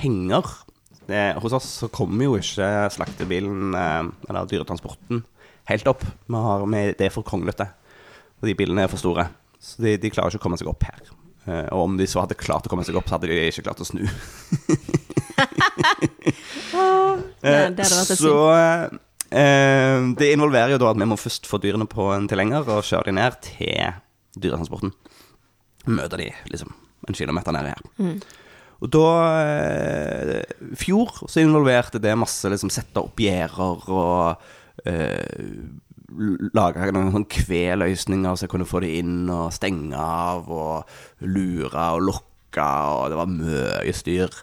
henger. 0.00 0.44
Eh, 1.06 1.38
hos 1.38 1.52
oss 1.54 1.66
så 1.82 1.88
kommer 1.92 2.26
jo 2.26 2.36
ikke 2.38 2.90
slaktebilen, 2.90 3.74
eh, 3.78 4.06
eller 4.28 4.48
dyretransporten, 4.50 5.22
helt 5.70 5.86
opp. 5.86 6.02
Vi 6.02 6.40
har, 6.46 6.64
vi, 6.66 6.80
det 6.98 7.06
er 7.06 7.14
for 7.14 7.26
kronglete. 7.26 7.68
Og 8.40 8.48
de 8.48 8.56
bilene 8.58 8.82
er 8.82 8.90
for 8.90 8.98
store. 9.00 9.28
Så 9.62 9.82
de, 9.84 9.94
de 10.02 10.10
klarer 10.10 10.34
ikke 10.34 10.42
å 10.42 10.46
komme 10.48 10.58
seg 10.58 10.70
opp 10.70 10.82
her. 10.88 10.98
Eh, 11.46 11.68
og 11.70 11.84
om 11.84 11.96
de 11.98 12.08
så 12.10 12.24
hadde 12.24 12.38
klart 12.38 12.66
å 12.66 12.72
komme 12.72 12.84
seg 12.86 12.98
opp, 12.98 13.06
så 13.06 13.16
hadde 13.16 13.30
de 13.30 13.38
ikke 13.46 13.68
klart 13.68 13.84
å 13.84 13.86
snu. 13.86 14.02
et 17.46 17.86
så 18.18 18.36
eh, 19.30 19.98
det 20.18 20.32
involverer 20.32 20.74
jo 20.74 20.80
da 20.82 20.90
at 20.92 21.00
vi 21.00 21.08
må 21.08 21.18
først 21.20 21.48
få 21.50 21.60
dyrene 21.62 21.88
på 21.90 22.10
en 22.14 22.28
tilhenger 22.30 22.66
og 22.66 22.86
kjøre 22.86 23.10
de 23.10 23.16
ned 23.18 23.38
til 23.44 23.96
dyretransporten. 24.36 24.92
møter 25.86 26.18
de 26.18 26.30
liksom 26.50 26.74
en 27.06 27.14
kilometer 27.14 27.54
nedi 27.54 27.70
her. 27.70 27.82
Mm. 28.02 28.20
Og 28.84 28.92
da 28.92 29.08
eh, 29.40 30.54
fjor 30.76 31.24
så 31.24 31.40
involverte 31.40 32.02
det 32.02 32.16
masse 32.18 32.48
liksom 32.50 32.72
sette 32.72 33.00
opp 33.00 33.20
gjerder 33.22 33.86
og 33.88 34.84
eh, 34.84 35.22
lage 36.56 36.90
noen 36.94 37.12
sånn 37.14 37.28
kveløsninger 37.30 38.36
så 38.36 38.46
jeg 38.46 38.52
kunne 38.52 38.68
få 38.68 38.82
de 38.84 38.92
inn 39.00 39.30
og 39.32 39.54
stenge 39.54 39.96
av 39.98 40.50
og 40.52 41.24
lure 41.24 41.86
og 41.96 42.04
lokke, 42.10 42.66
og 42.66 43.10
det 43.12 43.18
var 43.18 43.32
mye 43.32 43.96
styr. 43.96 44.42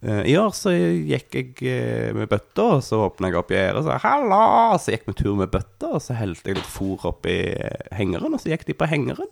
Eh, 0.00 0.22
I 0.32 0.36
år 0.40 0.54
så 0.56 0.72
gikk 0.72 1.36
jeg 1.36 1.50
eh, 1.68 2.14
med 2.16 2.30
bøtta, 2.30 2.66
og 2.78 2.84
så 2.84 3.02
åpna 3.04 3.28
jeg 3.28 3.40
opp 3.40 3.52
gjerdet 3.52 3.82
og 3.82 3.86
sa 3.88 3.98
'halla'. 4.00 4.78
Så 4.80 4.94
gikk 4.94 5.06
vi 5.10 5.16
tur 5.18 5.36
med 5.36 5.52
bøtta, 5.52 5.92
og 5.96 6.00
så 6.00 6.16
helte 6.16 6.48
jeg 6.48 6.56
litt 6.60 6.72
fôr 6.72 7.04
oppi 7.10 7.36
hengeren, 7.92 8.32
og 8.32 8.40
så 8.40 8.52
gikk 8.54 8.66
de 8.66 8.74
på 8.74 8.88
hengeren. 8.88 9.28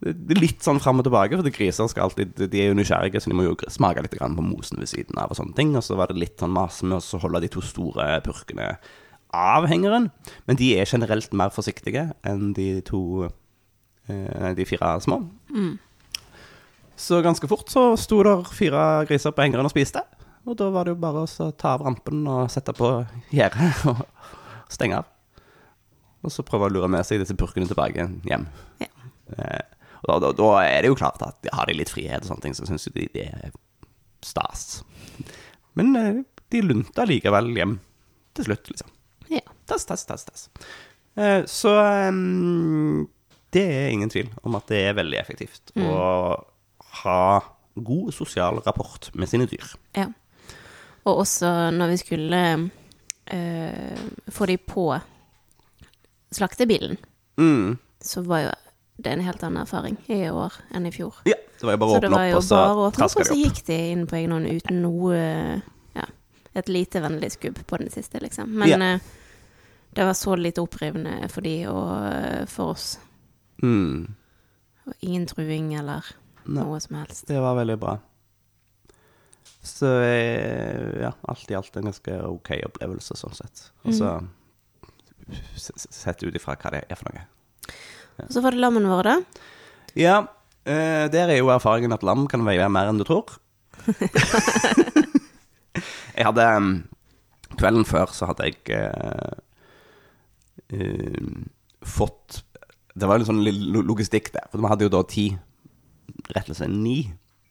Det 0.00 0.32
er 0.32 0.40
litt 0.40 0.62
sånn 0.64 0.80
fram 0.80 1.02
og 1.02 1.04
tilbake, 1.04 1.36
for 1.36 1.52
griser 1.52 1.88
skal 1.90 2.06
alltid 2.08 2.32
De 2.48 2.60
er 2.62 2.70
jo 2.70 2.78
nysgjerrige, 2.78 3.20
så 3.20 3.28
de 3.28 3.36
må 3.36 3.44
jo 3.44 3.56
smake 3.68 4.00
litt 4.00 4.16
på 4.16 4.42
mosen 4.42 4.78
ved 4.80 4.88
siden 4.88 5.18
av 5.20 5.28
og 5.30 5.36
sånne 5.36 5.54
ting. 5.54 5.76
Og 5.76 5.84
så 5.84 5.96
var 5.98 6.08
det 6.08 6.16
litt 6.16 6.40
sånn 6.40 6.54
mase 6.56 6.86
med 6.86 7.02
å 7.02 7.20
holde 7.20 7.42
de 7.42 7.48
to 7.52 7.60
store 7.60 8.22
purkene 8.24 8.78
av 9.36 9.66
hengeren. 9.68 10.10
Men 10.46 10.56
de 10.56 10.72
er 10.78 10.88
generelt 10.88 11.34
mer 11.36 11.52
forsiktige 11.52 12.14
enn 12.24 12.54
de 12.56 12.80
to 12.80 13.28
eh, 14.08 14.54
De 14.56 14.64
fire 14.64 14.96
små. 15.04 15.20
Så 17.00 17.22
ganske 17.24 17.48
fort 17.48 17.70
så 17.72 17.94
sto 17.96 18.20
der 18.26 18.44
fire 18.52 19.06
griser 19.08 19.32
på 19.32 19.44
hengeren 19.44 19.64
og 19.64 19.72
spiste. 19.72 20.02
Og 20.48 20.56
da 20.56 20.68
var 20.72 20.84
det 20.84 20.94
jo 20.94 21.00
bare 21.00 21.24
å 21.24 21.50
ta 21.56 21.74
av 21.76 21.84
rampen 21.84 22.22
og 22.28 22.50
sette 22.52 22.74
på 22.76 22.90
gjerdet 23.32 23.82
og 23.92 24.04
stenge 24.72 25.00
av. 25.00 25.08
Og 26.20 26.32
så 26.34 26.44
prøve 26.44 26.68
å 26.68 26.72
lure 26.72 26.90
med 26.92 27.06
seg 27.08 27.22
disse 27.22 27.36
purkene 27.38 27.68
tilbake 27.68 28.04
hjem. 28.28 28.44
Ja. 28.82 28.90
Eh, 29.32 29.62
og 30.00 30.10
da, 30.10 30.18
da, 30.26 30.32
da 30.36 30.50
er 30.64 30.82
det 30.82 30.90
jo 30.92 30.98
klart 31.00 31.22
at 31.24 31.48
har 31.56 31.68
de 31.68 31.76
litt 31.78 31.92
frihet 31.92 32.24
og 32.24 32.32
sånne 32.32 32.44
ting, 32.44 32.56
så 32.56 32.68
syns 32.68 32.88
jo 32.88 32.92
de 32.96 33.08
det 33.14 33.26
er 33.30 33.54
stas. 34.24 34.82
Men 35.78 35.96
eh, 35.96 36.20
de 36.52 36.62
lunta 36.64 37.06
likevel 37.08 37.52
hjem 37.56 37.78
til 38.36 38.48
slutt, 38.50 38.68
liksom. 38.72 38.92
Ja. 39.32 39.44
Tass, 39.70 39.86
tass, 39.88 40.04
tass, 40.08 40.26
tass. 40.28 40.48
Eh, 41.16 41.46
så 41.48 41.72
um, 42.10 43.06
det 43.54 43.64
er 43.64 43.92
ingen 43.94 44.12
tvil 44.12 44.28
om 44.44 44.56
at 44.58 44.68
det 44.70 44.84
er 44.88 44.98
veldig 44.98 45.20
effektivt 45.20 45.72
å 45.80 45.94
ha 47.04 47.40
god 47.80 48.12
sosial 48.14 48.60
rapport 48.66 49.10
med 49.14 49.28
sine 49.30 49.46
dyr. 49.46 49.66
Ja. 49.96 50.06
Og 51.04 51.22
også 51.22 51.70
når 51.72 51.88
vi 51.94 51.96
skulle 51.96 52.70
øh, 53.32 53.98
få 54.28 54.46
de 54.46 54.56
på 54.58 54.88
slaktebilen, 56.32 56.98
Mm. 57.38 57.78
så 58.00 58.20
var 58.22 58.38
jo 58.40 58.50
det 59.04 59.12
en 59.12 59.20
helt 59.24 59.42
annen 59.42 59.62
erfaring 59.62 59.96
i 60.12 60.28
år 60.28 60.52
enn 60.76 60.86
i 60.86 60.90
fjor. 60.92 61.14
Ja, 61.24 61.34
det 61.60 61.64
var 61.64 61.72
jo 61.72 61.78
bare 61.80 61.90
å 61.90 62.00
åpne 62.00 62.10
opp, 62.10 62.36
og 62.36 62.42
så 62.44 62.58
traska 62.98 63.22
de 63.24 63.30
opp, 63.30 63.30
så 63.30 63.38
gikk 63.38 63.62
de 63.66 63.78
inn 63.92 64.06
på 64.06 64.16
egen 64.18 64.32
hånd 64.34 64.46
uten 64.50 64.82
noe 64.82 65.62
Ja, 65.96 66.04
et 66.54 66.68
lite 66.68 67.00
vennlig 67.00 67.32
skubb 67.32 67.58
på 67.66 67.78
den 67.80 67.88
siste, 67.90 68.20
liksom. 68.20 68.48
Men 68.52 68.68
Ja. 68.68 68.76
eh, 68.94 69.00
det 69.94 70.04
var 70.04 70.12
så 70.14 70.36
lite 70.36 70.60
opprivende 70.60 71.28
for 71.30 71.40
de 71.40 71.66
og 71.66 72.12
eh, 72.12 72.44
for 72.46 72.70
oss. 72.74 72.98
Mm. 73.62 74.14
Og 74.86 74.94
ingen 75.00 75.26
truing 75.26 75.74
eller 75.78 76.04
Nei. 76.50 76.64
noe 76.64 76.80
som 76.82 76.96
helst. 76.98 77.26
Det 77.30 77.38
var 77.40 77.54
veldig 77.58 77.76
bra. 77.80 77.96
Så 79.62 79.86
ja, 81.02 81.12
alt 81.28 81.50
i 81.52 81.56
alt 81.58 81.76
en 81.76 81.88
ganske 81.90 82.14
ok 82.26 82.50
opplevelse, 82.70 83.16
sånn 83.20 83.34
sett. 83.36 83.66
Og 83.84 83.92
så 83.94 84.12
s- 85.56 85.86
sett 85.92 86.22
ut 86.24 86.34
ifra 86.38 86.56
hva 86.56 86.70
det 86.74 86.84
er 86.90 86.96
for 86.98 87.12
noe. 87.12 87.26
Og 88.24 88.32
så 88.34 88.42
var 88.44 88.50
det 88.56 88.60
lammene 88.64 88.88
våre, 88.90 89.18
da. 89.20 89.44
Ja, 89.98 90.16
eh, 90.64 91.06
der 91.12 91.28
er 91.32 91.38
jo 91.40 91.50
erfaringen 91.52 91.92
at 91.94 92.02
lam 92.06 92.26
kan 92.30 92.44
veie 92.46 92.66
mer 92.72 92.88
enn 92.90 92.98
du 93.00 93.04
tror. 93.08 93.26
jeg 96.16 96.26
hadde 96.26 96.46
um, 96.56 96.70
Kvelden 97.60 97.86
før 97.88 98.12
så 98.14 98.28
hadde 98.30 98.46
jeg 98.48 98.58
eh, 98.76 99.32
eh, 100.76 101.30
fått 101.86 102.42
Det 102.94 103.08
var 103.08 103.20
en 103.20 103.26
sånn 103.28 103.40
logistikk 103.44 104.30
der. 104.34 104.46
For 104.52 104.60
vi 104.62 104.70
hadde 104.70 104.86
jo 104.86 104.92
da 104.92 105.00
ti, 105.08 105.26
rett 106.34 106.50
og 106.50 106.58
slett 106.58 106.72
ni 106.72 107.02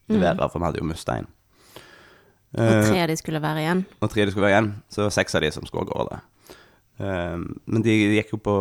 leverer, 0.10 0.50
for 0.50 0.60
vi 0.60 0.68
hadde 0.70 0.82
jo 0.82 0.90
mista 0.90 1.20
en. 1.20 1.30
Og 1.30 1.36
Eh, 2.66 2.88
tre 2.88 3.02
av 3.04 3.08
de 3.12 3.16
skulle 3.20 3.42
være 3.42 3.62
igjen. 3.62 3.86
og 4.02 4.10
tre 4.10 4.26
de 4.26 4.32
skulle 4.32 4.48
være 4.48 4.56
igjen, 4.56 4.72
så 4.90 5.02
det 5.02 5.06
var 5.06 5.18
seks 5.20 5.36
av 5.36 5.42
de 5.42 5.52
som 5.54 5.66
skulle 5.68 5.86
av 5.86 5.92
gårde. 5.94 6.22
Um, 7.00 7.44
men 7.66 7.84
de 7.86 7.94
gikk 8.18 8.34
jo 8.34 8.40
på 8.44 8.56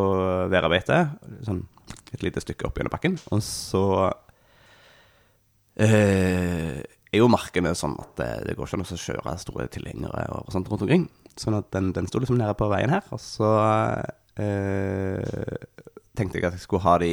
værarbeide, 0.53 0.99
sånn 1.43 1.65
et 2.13 2.23
lite 2.23 2.43
stykke 2.45 2.69
opp 2.69 2.77
gjennom 2.79 2.93
bakken. 2.93 3.17
Og 3.35 3.41
så 3.43 4.13
eh, 5.81 6.79
er 6.85 7.19
jo 7.19 7.31
markene 7.33 7.73
sånn 7.77 7.97
at 7.99 8.13
det, 8.21 8.29
det 8.49 8.57
går 8.59 8.69
ikke 8.69 8.79
an 8.79 8.85
å 8.85 9.01
kjøre 9.07 9.35
store 9.43 9.67
tilhengere 9.73 10.29
og 10.37 10.53
sånt 10.53 10.69
rundt 10.71 10.85
omkring. 10.87 11.09
Sånn 11.39 11.57
at 11.59 11.71
den, 11.75 11.93
den 11.97 12.09
sto 12.11 12.21
liksom 12.23 12.39
nede 12.39 12.55
på 12.59 12.69
veien 12.71 12.93
her. 12.93 13.05
Og 13.15 13.21
så 13.23 13.51
eh, 14.39 15.59
tenkte 16.19 16.39
jeg 16.39 16.49
at 16.49 16.59
jeg 16.59 16.65
skulle 16.65 16.85
ha 16.85 16.99
de 17.03 17.13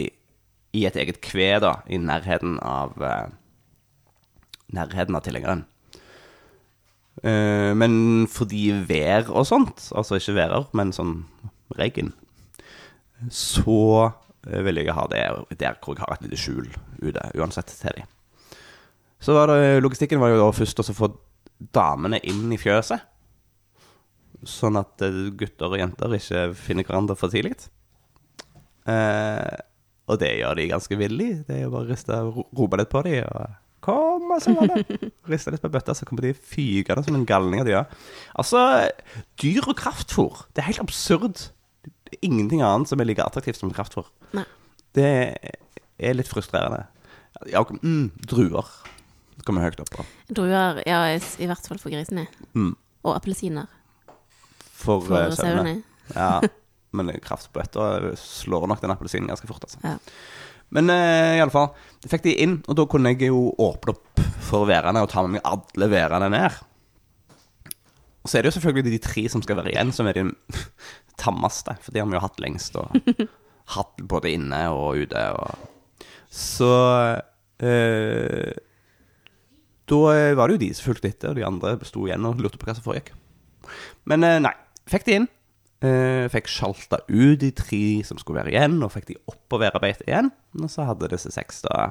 i 0.75 0.83
et 0.87 0.97
eget 0.99 1.21
kve, 1.23 1.55
da, 1.63 1.77
i 1.87 1.99
nærheten 2.01 2.59
av 2.63 2.99
eh, 3.01 3.33
Nærheten 4.75 5.15
av 5.15 5.21
tilhengeren. 5.21 5.59
Eh, 7.23 7.71
men 7.77 8.25
fordi 8.31 8.71
vær 8.89 9.29
og 9.29 9.45
sånt, 9.47 9.85
altså 9.95 10.17
ikke 10.17 10.35
værer, 10.39 10.65
men 10.75 10.91
sånn 10.95 11.19
regn, 11.77 12.09
så 13.29 13.77
eh, 14.49 14.61
vil 14.65 14.81
jeg 14.81 14.95
ha 14.97 15.05
det 15.11 15.21
der 15.61 15.77
hvor 15.79 15.95
jeg 15.95 16.03
har 16.03 16.17
et 16.17 16.25
lite 16.25 16.41
skjul 16.41 16.67
ute, 17.05 17.29
uansett 17.37 17.71
til 17.71 18.01
de. 18.01 18.07
Så 19.21 19.37
var 19.37 19.53
det, 19.53 19.83
logistikken 19.85 20.19
var 20.21 20.33
jo 20.33 20.41
da 20.41 20.49
først 20.53 20.81
å 20.81 20.87
få 20.97 21.13
damene 21.75 22.19
inn 22.27 22.49
i 22.53 22.59
fjøset. 22.59 23.05
Sånn 24.45 24.77
at 24.81 25.01
eh, 25.05 25.29
gutter 25.37 25.71
og 25.71 25.79
jenter 25.79 26.17
ikke 26.17 26.49
finner 26.57 26.85
hverandre 26.85 27.15
for 27.17 27.33
tidlig. 27.33 27.55
Eh, 28.89 29.55
og 30.07 30.19
det 30.21 30.31
gjør 30.39 30.57
de 30.59 30.67
ganske 30.69 30.97
villig. 30.99 31.29
Det 31.47 31.55
er 31.59 31.63
jo 31.65 31.71
bare 31.73 31.87
å 31.87 31.89
riste, 31.89 32.17
ro- 32.21 32.47
rope 32.59 32.77
litt 32.81 32.91
på 32.91 33.01
dem. 33.07 33.25
Og 33.25 33.55
kom, 33.85 34.31
og 34.35 34.41
så 34.41 34.53
var 34.57 34.71
det. 34.73 35.11
Riste 35.31 35.51
litt 35.53 35.61
på 35.63 35.69
bøtta, 35.73 35.93
så 35.97 36.05
kommer 36.09 36.25
de 36.27 36.33
fygende 36.37 37.03
som 37.05 37.17
en 37.17 37.25
galning 37.29 37.61
av 37.61 37.67
de 37.69 37.73
gjør. 37.75 37.91
Altså, 38.41 38.61
dyr 39.41 39.67
og 39.69 39.77
kraftfôr. 39.81 40.43
Det 40.53 40.63
er 40.63 40.69
helt 40.71 40.83
absurd. 40.85 41.47
Det 41.85 42.17
er 42.17 42.25
ingenting 42.29 42.61
annet 42.65 42.89
som 42.89 43.01
er 43.01 43.09
like 43.09 43.21
attraktivt 43.25 43.57
som 43.61 43.73
kraftfôr. 43.73 44.07
Nei. 44.37 44.45
Det 44.95 45.09
er 45.99 46.17
litt 46.17 46.29
frustrerende. 46.31 46.83
Ja, 47.51 47.61
mm, 47.65 48.11
druer. 48.29 48.69
Kommer 49.45 49.65
høyt 49.67 49.81
opp 49.83 49.91
på. 49.93 50.05
Druer, 50.33 50.79
ja, 50.87 51.01
i 51.13 51.49
hvert 51.49 51.67
fall 51.69 51.77
for 51.81 51.93
grisene. 51.93 52.23
Mm. 52.57 52.71
Og 53.05 53.11
appelsiner 53.17 53.67
For, 54.75 55.01
for 55.05 55.19
eh, 55.19 55.33
sauene. 55.37 55.75
Ja, 56.15 56.39
men 56.97 57.13
kraftbøtta 57.23 58.15
slår 58.19 58.67
nok 58.71 58.83
den 58.83 58.93
appelsinen 58.95 59.31
ganske 59.31 59.49
fort, 59.49 59.67
altså. 59.67 59.81
Ja. 59.83 59.97
Men 60.73 60.89
uh, 60.89 61.35
iallfall, 61.37 61.69
det 62.01 62.09
fikk 62.11 62.25
de 62.25 62.37
inn, 62.41 62.55
og 62.65 62.77
da 62.79 62.87
kunne 62.89 63.13
jeg 63.13 63.29
jo 63.29 63.51
åpne 63.61 63.93
opp 63.93 64.23
for 64.45 64.67
værene 64.69 65.03
og 65.03 65.11
ta 65.11 65.23
med 65.25 65.37
meg 65.37 65.45
alle 65.47 65.89
værene 65.91 66.31
ned. 66.33 66.57
Og 68.25 68.31
så 68.31 68.39
er 68.39 68.43
det 68.43 68.49
jo 68.49 68.55
selvfølgelig 68.57 68.95
de 68.95 69.03
tre 69.05 69.23
som 69.29 69.43
skal 69.45 69.59
være 69.59 69.75
igjen, 69.75 69.93
som 69.93 70.09
er 70.09 70.17
de 70.17 70.25
tammeste. 71.21 71.77
For 71.85 71.93
de 71.93 72.01
har 72.01 72.09
vi 72.09 72.17
jo 72.17 72.23
hatt 72.23 72.41
lengst, 72.41 72.77
og 72.81 72.95
hatt 73.75 74.05
både 74.09 74.33
inne 74.33 74.61
og 74.73 75.05
ute. 75.05 75.25
Og... 75.37 76.07
Så 76.33 76.71
eh, 77.61 78.57
Da 79.85 80.01
var 80.39 80.49
det 80.49 80.57
jo 80.57 80.63
de 80.65 80.71
som 80.73 80.89
fulgte 80.89 81.13
etter, 81.13 81.31
og 81.31 81.37
de 81.37 81.45
andre 81.45 81.77
sto 81.85 82.07
igjen 82.09 82.25
og 82.25 82.41
lurte 82.41 82.57
på 82.57 82.65
hva 82.65 82.73
som 82.77 82.87
foregikk. 82.87 83.13
Men 84.09 84.25
eh, 84.25 84.41
nei, 84.41 84.55
fikk 84.89 85.05
de 85.05 85.19
inn. 85.19 85.29
Eh, 85.83 86.25
fikk 86.31 86.47
sjalta 86.47 87.01
ut 87.09 87.41
de 87.41 87.49
tre 87.51 87.83
som 88.07 88.19
skulle 88.21 88.39
være 88.39 88.53
igjen, 88.53 88.77
og 88.85 88.93
fikk 88.93 89.09
de 89.09 89.17
opp 89.27 89.41
på 89.51 89.59
værarbeidet 89.59 90.07
igjen. 90.07 90.31
Og 90.61 90.71
så 90.71 90.87
hadde 90.87 91.11
disse 91.11 91.33
seks 91.35 91.65
da 91.67 91.89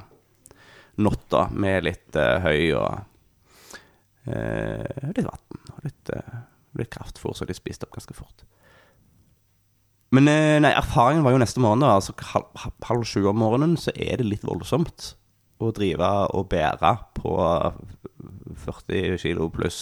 natta 1.05 1.49
med 1.53 1.85
litt 1.85 2.17
eh, 2.17 2.39
høy 2.41 2.73
og 2.79 3.05
eh, 4.31 5.11
litt 5.11 5.27
vann 5.29 5.63
og 5.75 5.85
litt, 5.85 6.13
eh, 6.15 6.43
litt 6.81 6.93
kraftfôr, 6.95 7.37
så 7.37 7.47
de 7.49 7.57
spiste 7.57 7.87
opp 7.87 7.97
ganske 7.99 8.17
fort. 8.17 8.47
Men 10.15 10.31
eh, 10.31 10.57
nei, 10.63 10.73
erfaringen 10.73 11.27
var 11.27 11.35
jo 11.35 11.43
neste 11.43 11.63
måned. 11.63 11.85
Altså 11.85 12.15
halv, 12.33 12.49
halv 12.89 13.05
sju 13.09 13.25
om 13.29 13.41
morgenen 13.43 13.77
så 13.81 13.93
er 13.95 14.23
det 14.23 14.31
litt 14.31 14.47
voldsomt 14.47 15.13
å 15.63 15.71
drive 15.75 16.09
og 16.35 16.49
bære 16.51 16.97
på 17.19 17.35
40 18.65 19.19
kilo 19.23 19.51
pluss 19.53 19.81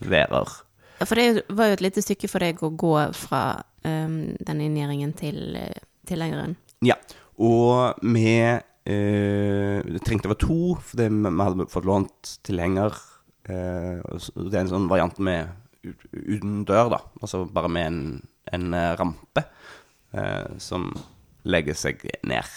værer. 0.00 0.63
Ja, 1.00 1.06
For 1.08 1.18
det 1.18 1.44
var 1.50 1.70
jo 1.72 1.76
et 1.78 1.82
lite 1.84 2.02
stykke 2.04 2.28
for 2.30 2.44
deg 2.44 2.60
å 2.62 2.70
gå 2.78 2.92
fra 3.18 3.40
um, 3.84 4.36
den 4.46 4.60
inngjerdingen 4.64 5.12
til 5.18 5.56
uh, 5.58 5.72
tilhengeren. 6.08 6.54
Ja, 6.84 6.94
og 7.40 7.98
vi 8.04 8.28
eh, 8.38 9.98
trengte 10.04 10.28
være 10.30 10.42
to, 10.44 10.58
fordi 10.84 11.06
vi 11.08 11.32
hadde 11.40 11.66
fått 11.72 11.88
lånt 11.88 12.34
tilhenger. 12.46 12.94
Eh, 13.48 14.02
det 14.04 14.52
er 14.54 14.60
en 14.60 14.70
sånn 14.70 14.88
variant 14.90 15.18
med 15.24 15.48
ut- 15.84 16.06
uten 16.12 16.60
dør, 16.68 16.92
da. 16.92 17.00
Altså 17.22 17.42
bare 17.50 17.70
med 17.72 17.88
en, 17.88 17.98
en 18.52 18.68
eh, 18.76 18.92
rampe 19.00 19.46
eh, 20.12 20.54
som 20.62 20.90
legger 21.48 21.74
seg 21.76 22.04
ned. 22.28 22.52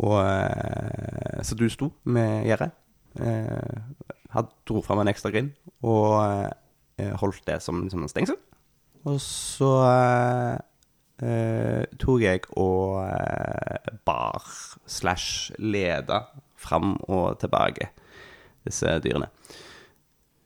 Og, 0.00 0.16
eh, 0.24 1.42
så 1.46 1.56
du 1.60 1.68
sto 1.72 1.92
med 2.08 2.48
gjerdet. 2.48 2.72
Eh, 3.20 4.42
dro 4.68 4.82
fram 4.84 5.00
en 5.04 5.08
ekstra 5.12 5.30
grind 5.32 5.54
og 5.80 6.18
eh, 6.24 6.50
holdt 7.20 7.42
det 7.48 7.60
som, 7.64 7.84
som 7.92 8.04
en 8.04 8.10
stengsel. 8.10 8.38
Og 9.06 9.20
så 9.22 9.70
eh, 9.86 10.56
eh, 11.22 11.84
tok 12.00 12.24
jeg 12.24 12.42
og 12.58 13.04
eh, 13.04 13.92
bar 14.08 14.48
slash 14.90 15.54
leda 15.62 16.24
fram 16.58 16.96
og 17.06 17.38
tilbake 17.42 17.90
disse 18.66 18.96
dyrene. 19.04 19.28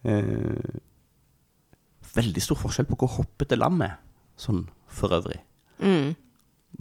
Eh, 0.05 0.81
veldig 2.15 2.43
stor 2.45 2.59
forskjell 2.61 2.89
på 2.91 2.99
hvor 3.01 3.15
hoppete 3.21 3.57
lam 3.57 3.81
er, 3.87 3.97
sånn 4.41 4.67
for 4.91 5.17
øvrig. 5.17 5.41
Mm. 5.81 6.13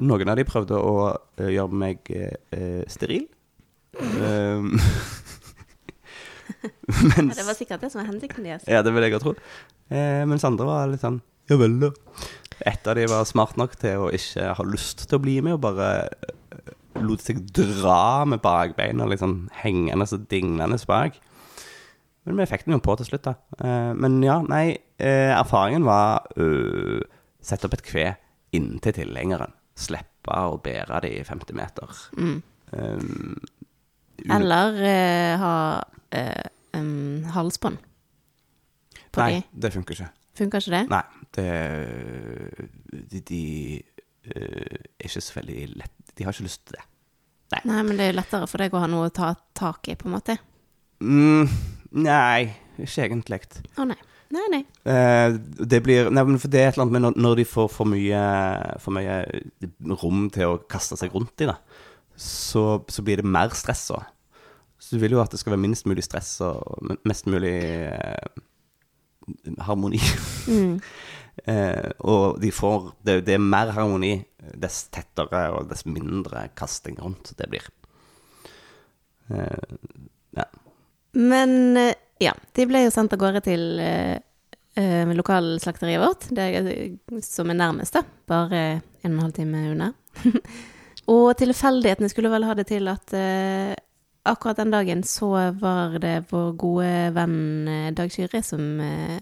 Noen 0.03 0.31
av 0.31 0.39
de 0.39 0.47
prøvde 0.47 0.79
å 0.79 0.95
eh, 1.39 1.53
gjøre 1.55 1.83
meg 1.85 2.11
eh, 2.11 2.83
steril. 2.91 3.29
Um, 3.99 4.75
Ja, 7.19 7.23
det 7.23 7.45
var 7.47 7.57
sikkert 7.57 7.83
det 7.83 7.91
som 7.93 8.01
var 8.01 8.09
hensikten 8.09 8.47
deres. 8.47 8.67
Ja, 8.69 8.83
det 8.85 8.93
vil 8.95 9.05
jeg 9.05 9.15
ha 9.15 9.21
trodd. 9.23 9.39
Eh, 9.89 10.23
mens 10.29 10.45
andre 10.47 10.67
var 10.67 10.91
litt 10.91 11.03
sånn 11.03 11.21
Ja 11.49 11.57
vel, 11.57 11.79
da. 11.81 11.93
Et 12.67 12.89
av 12.91 12.97
de 12.99 13.07
var 13.09 13.25
smart 13.25 13.55
nok 13.57 13.77
til 13.79 14.03
å 14.03 14.11
ikke 14.13 14.51
ha 14.57 14.65
lyst 14.67 15.07
til 15.07 15.17
å 15.17 15.23
bli 15.23 15.39
med, 15.45 15.55
og 15.55 15.63
bare 15.63 15.89
eh, 16.09 16.73
lot 16.99 17.23
seg 17.23 17.41
dra 17.55 18.25
med 18.27 18.43
bakbeina 18.43 19.07
liksom 19.09 19.47
hengende 19.61 20.05
og 20.05 20.27
dinglende 20.31 20.79
bak. 20.89 21.17
Men 22.27 22.41
vi 22.41 22.49
fikk 22.51 22.67
den 22.67 22.75
jo 22.75 22.83
på 22.83 22.93
til 22.99 23.07
slutt, 23.09 23.25
da. 23.25 23.35
Eh, 23.63 23.91
men 23.97 24.19
ja, 24.25 24.39
nei, 24.45 24.77
eh, 25.01 25.31
erfaringen 25.33 25.87
var 25.87 26.27
øh, 26.37 26.99
sette 27.41 27.69
opp 27.69 27.77
et 27.79 27.85
kve 27.87 28.05
inntil 28.55 28.97
tilhengeren. 28.99 29.55
Slippe 29.79 30.35
å 30.35 30.59
bære 30.61 31.03
det 31.05 31.13
i 31.15 31.23
50 31.25 31.57
meter. 31.57 31.95
Mm. 32.19 32.37
Um, 32.69 33.39
Eller 34.25 34.79
uh, 34.79 35.43
ha 35.43 35.53
uh, 35.79 36.49
um, 36.79 37.23
halsbånd 37.35 37.79
på 39.09 39.23
Nei, 39.23 39.39
de. 39.39 39.61
det 39.63 39.71
funker 39.73 39.97
ikke. 39.97 40.09
Funker 40.37 40.63
ikke 40.63 40.75
det? 40.75 40.83
Nei, 40.91 41.03
det 41.35 41.47
De, 43.09 43.21
de 43.25 43.43
eh, 44.29 44.77
er 44.99 45.07
ikke 45.07 45.23
så 45.23 45.39
veldig 45.39 45.63
lett 45.79 46.13
De 46.13 46.27
har 46.27 46.35
ikke 46.35 46.45
lyst 46.45 46.65
til 46.67 46.77
det. 46.77 46.85
Nei, 47.65 47.81
men 47.81 47.97
det 47.97 48.05
er 48.05 48.11
jo 48.11 48.19
lettere 48.19 48.49
for 48.49 48.61
deg 48.61 48.75
å 48.75 48.83
ha 48.83 48.89
noe 48.91 49.07
å 49.09 49.13
ta 49.13 49.31
tak 49.57 49.89
i, 49.89 49.95
på 49.97 50.05
en 50.05 50.13
måte. 50.13 50.35
Mm, 51.01 51.49
nei, 51.97 52.51
ikke 52.77 53.07
egentlig. 53.07 53.39
Å 53.79 53.87
nei. 53.89 53.97
Nei, 54.29 54.43
nei. 54.53 54.59
Eh, 54.85 55.37
det 55.65 55.79
blir 55.81 56.11
Nei, 56.13 56.21
men 56.27 56.37
for 56.37 56.53
det 56.53 56.61
er 56.61 56.67
et 56.69 56.75
eller 56.75 56.85
annet 56.85 56.93
med 56.93 57.03
når, 57.07 57.15
når 57.25 57.39
de 57.39 57.45
får 57.49 57.71
for 57.73 57.89
mye, 57.89 58.19
for 58.83 58.93
mye 58.93 59.15
rom 60.03 60.27
til 60.35 60.51
å 60.51 60.59
kaste 60.69 60.99
seg 60.99 61.15
rundt 61.15 61.41
i, 61.41 61.47
da, 61.49 61.57
så, 62.19 62.63
så 62.91 63.03
blir 63.05 63.21
det 63.21 63.27
mer 63.27 63.53
stress 63.55 63.87
òg. 63.95 64.03
Så 64.79 64.95
du 64.95 65.03
vil 65.03 65.15
jo 65.15 65.21
at 65.23 65.31
det 65.31 65.39
skal 65.41 65.53
være 65.55 65.63
minst 65.63 65.87
mulig 65.89 66.03
stress 66.05 66.37
og 66.43 66.91
mest 67.07 67.27
mulig 67.31 67.55
eh, 67.87 68.43
harmoni. 69.67 70.03
Mm. 70.47 70.77
Eh, 71.47 71.91
og 72.03 72.41
de 72.43 72.49
får 72.51 72.89
det, 73.07 73.13
det 73.23 73.37
er 73.37 73.39
mer 73.39 73.69
harmoni 73.71 74.09
dess 74.59 74.89
tettere 74.91 75.45
og 75.55 75.69
dess 75.69 75.85
mindre 75.87 76.41
kasting 76.51 76.97
rundt 76.99 77.31
det 77.39 77.47
blir. 77.47 77.69
Eh, 79.31 79.77
ja. 80.35 80.43
Men 81.15 81.77
eh, 81.79 81.93
ja, 82.19 82.33
de 82.59 82.65
ble 82.67 82.81
jo 82.83 82.91
sendt 82.91 83.15
av 83.15 83.21
gårde 83.23 83.43
til 83.45 83.63
eh, 83.79 84.17
eh, 84.75 85.13
lokalslakteriet 85.15 86.03
vårt, 86.03 86.27
det 86.35 86.49
er, 86.59 86.69
som 87.23 87.55
er 87.55 87.61
nærmest, 87.61 87.95
da. 87.95 88.03
Bare 88.27 88.65
en 88.75 88.83
og 89.05 89.13
en 89.13 89.23
halv 89.23 89.37
time 89.39 89.63
unna. 89.71 89.93
og 91.09 91.29
tilfeldighetene 91.39 92.09
skulle 92.11 92.31
vel 92.31 92.45
ha 92.47 92.55
det 92.57 92.67
til 92.69 92.89
at 92.91 93.15
uh, 93.15 93.73
akkurat 94.29 94.59
den 94.59 94.73
dagen 94.73 95.03
så 95.07 95.31
var 95.57 95.97
det 96.01 96.29
vår 96.29 96.51
gode 96.59 96.91
venn 97.15 97.39
eh, 97.71 97.89
Dag 97.97 98.11
Kyrre 98.13 98.41
som 98.45 98.61
uh, 98.83 99.17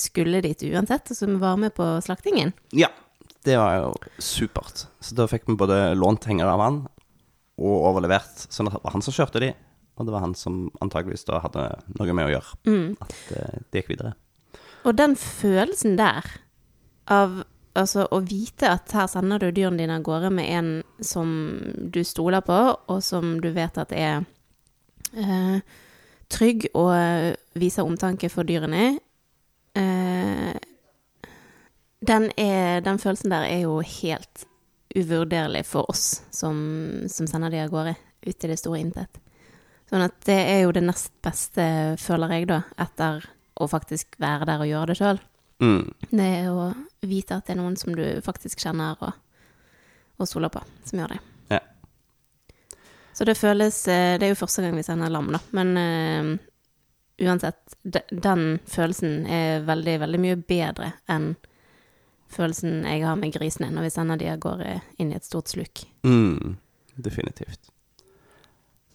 skulle 0.00 0.40
dit 0.42 0.64
uansett, 0.72 1.12
og 1.12 1.18
som 1.18 1.36
var 1.42 1.60
med 1.60 1.74
på 1.76 1.84
slaktingen. 2.02 2.54
ja, 2.72 2.88
det 3.44 3.58
var 3.58 3.76
jo 3.76 3.92
supert. 4.22 4.86
Så 5.02 5.14
da 5.18 5.28
fikk 5.30 5.46
vi 5.50 5.58
både 5.58 5.92
lånt 5.98 6.26
henger 6.30 6.48
av 6.48 6.62
han 6.62 6.80
og 7.60 7.86
overlevert. 7.90 8.46
Sånn 8.48 8.70
at 8.70 8.78
det 8.78 8.82
var 8.86 8.94
han 8.96 9.04
som 9.04 9.14
kjørte 9.14 9.42
de, 9.42 9.52
og 9.98 10.08
det 10.08 10.14
var 10.14 10.24
han 10.24 10.34
som 10.38 10.64
antageligvis 10.82 11.26
da 11.28 11.42
hadde 11.44 11.66
noe 11.98 12.16
med 12.16 12.30
å 12.30 12.32
gjøre. 12.32 12.60
Mm. 12.70 12.86
At 13.02 13.18
det 13.74 13.82
gikk 13.82 13.92
videre. 13.92 14.14
Og 14.88 14.96
den 14.98 15.18
følelsen 15.18 15.98
der 16.00 16.30
av 17.10 17.42
altså, 17.78 18.06
å 18.10 18.20
vite 18.24 18.70
at 18.70 18.92
her 18.96 19.08
sender 19.10 19.40
du 19.42 19.50
dyrene 19.50 19.80
dine 19.80 19.96
av 19.98 20.04
gårde 20.06 20.32
med 20.34 20.50
en 20.50 20.70
som 21.04 21.32
du 21.92 22.02
stoler 22.06 22.44
på, 22.44 22.58
og 22.88 23.00
som 23.04 23.38
du 23.42 23.50
vet 23.54 23.78
at 23.80 23.94
er 23.96 24.24
eh, 25.16 25.58
trygg 26.32 26.68
og 26.72 26.92
eh, 26.96 27.32
viser 27.58 27.86
omtanke 27.86 28.30
for 28.32 28.48
dyrene, 28.48 28.98
eh, 29.78 30.52
den, 32.02 32.30
er, 32.36 32.80
den 32.82 32.98
følelsen 32.98 33.32
der 33.32 33.48
er 33.48 33.64
jo 33.66 33.80
helt 33.80 34.46
uvurderlig 34.92 35.64
for 35.64 35.88
oss 35.88 36.22
som, 36.34 36.56
som 37.08 37.28
sender 37.30 37.52
de 37.52 37.62
av 37.62 37.70
gårde 37.72 37.94
ut 38.26 38.44
i 38.44 38.50
det 38.50 38.58
store 38.60 38.80
intet. 38.82 39.20
Sånn 39.88 40.04
at 40.04 40.16
det 40.26 40.38
er 40.48 40.62
jo 40.64 40.72
det 40.72 40.84
nest 40.84 41.12
beste, 41.24 41.64
føler 42.00 42.36
jeg, 42.36 42.48
da, 42.48 42.62
etter 42.80 43.24
å 43.60 43.68
faktisk 43.68 44.16
være 44.22 44.48
der 44.48 44.64
og 44.64 44.70
gjøre 44.70 44.90
det 44.92 44.98
sjøl. 44.98 45.20
Mm. 45.62 45.84
Det 46.10 46.28
er 46.40 46.48
å 46.48 46.70
vite 47.08 47.36
at 47.36 47.48
det 47.48 47.56
er 47.56 47.60
noen 47.60 47.76
som 47.78 47.94
du 47.96 48.04
faktisk 48.24 48.62
kjenner 48.62 48.98
og, 49.02 49.12
og 50.18 50.28
stoler 50.28 50.52
på, 50.52 50.62
som 50.86 51.02
gjør 51.02 51.14
det. 51.14 51.20
Ja. 51.56 51.60
Så 53.12 53.26
det 53.28 53.36
føles 53.36 53.82
eh, 53.90 54.16
Det 54.18 54.26
er 54.26 54.32
jo 54.32 54.40
første 54.40 54.64
gang 54.64 54.76
vi 54.78 54.86
sender 54.86 55.12
lam, 55.12 55.32
da, 55.34 55.40
men 55.56 55.72
uh, 55.76 56.32
uansett, 57.22 57.76
de, 57.82 58.02
den 58.10 58.60
følelsen 58.66 59.26
er 59.26 59.66
veldig, 59.66 59.98
veldig 60.06 60.22
mye 60.22 60.38
bedre 60.38 60.92
enn 61.10 61.34
følelsen 62.32 62.86
jeg 62.88 63.04
har 63.04 63.18
med 63.20 63.34
grisene 63.34 63.70
når 63.72 63.88
vi 63.88 63.92
sender 63.92 64.20
de 64.20 64.30
av 64.32 64.40
gårde 64.42 64.78
inn 65.02 65.12
i 65.12 65.18
et 65.18 65.26
stort 65.26 65.52
sluk. 65.52 65.84
Mm, 66.06 66.56
definitivt. 66.96 67.68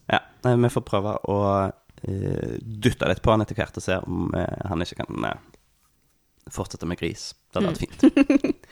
Ja, 0.08 0.22
vi 0.48 0.72
får 0.72 0.86
prøve 0.88 1.18
å 1.28 1.38
uh, 1.68 2.56
dytte 2.62 3.10
litt 3.12 3.22
på 3.22 3.34
han 3.34 3.44
etter 3.44 3.60
hvert 3.60 3.78
og 3.78 3.86
se 3.86 4.00
om 4.00 4.32
uh, 4.34 4.46
han 4.72 4.84
ikke 4.84 5.04
kan 5.04 5.30
eh, 5.30 5.46
fortsette 6.54 6.88
med 6.90 7.00
gris. 7.00 7.32
Det 7.52 7.60
hadde 7.60 7.74
vært 7.74 7.84
fint. 7.84 8.68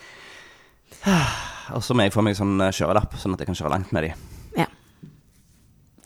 og 1.76 1.84
så 1.86 1.98
må 1.98 2.06
jeg 2.06 2.16
få 2.16 2.24
meg 2.26 2.38
sånn 2.38 2.58
eh, 2.64 2.74
kjørelapp, 2.76 3.18
sånn 3.22 3.36
at 3.36 3.44
jeg 3.44 3.52
kan 3.52 3.60
kjøre 3.60 3.74
langt 3.76 3.94
med 3.96 4.08
de. 4.08 4.12
Ja. 4.62 4.68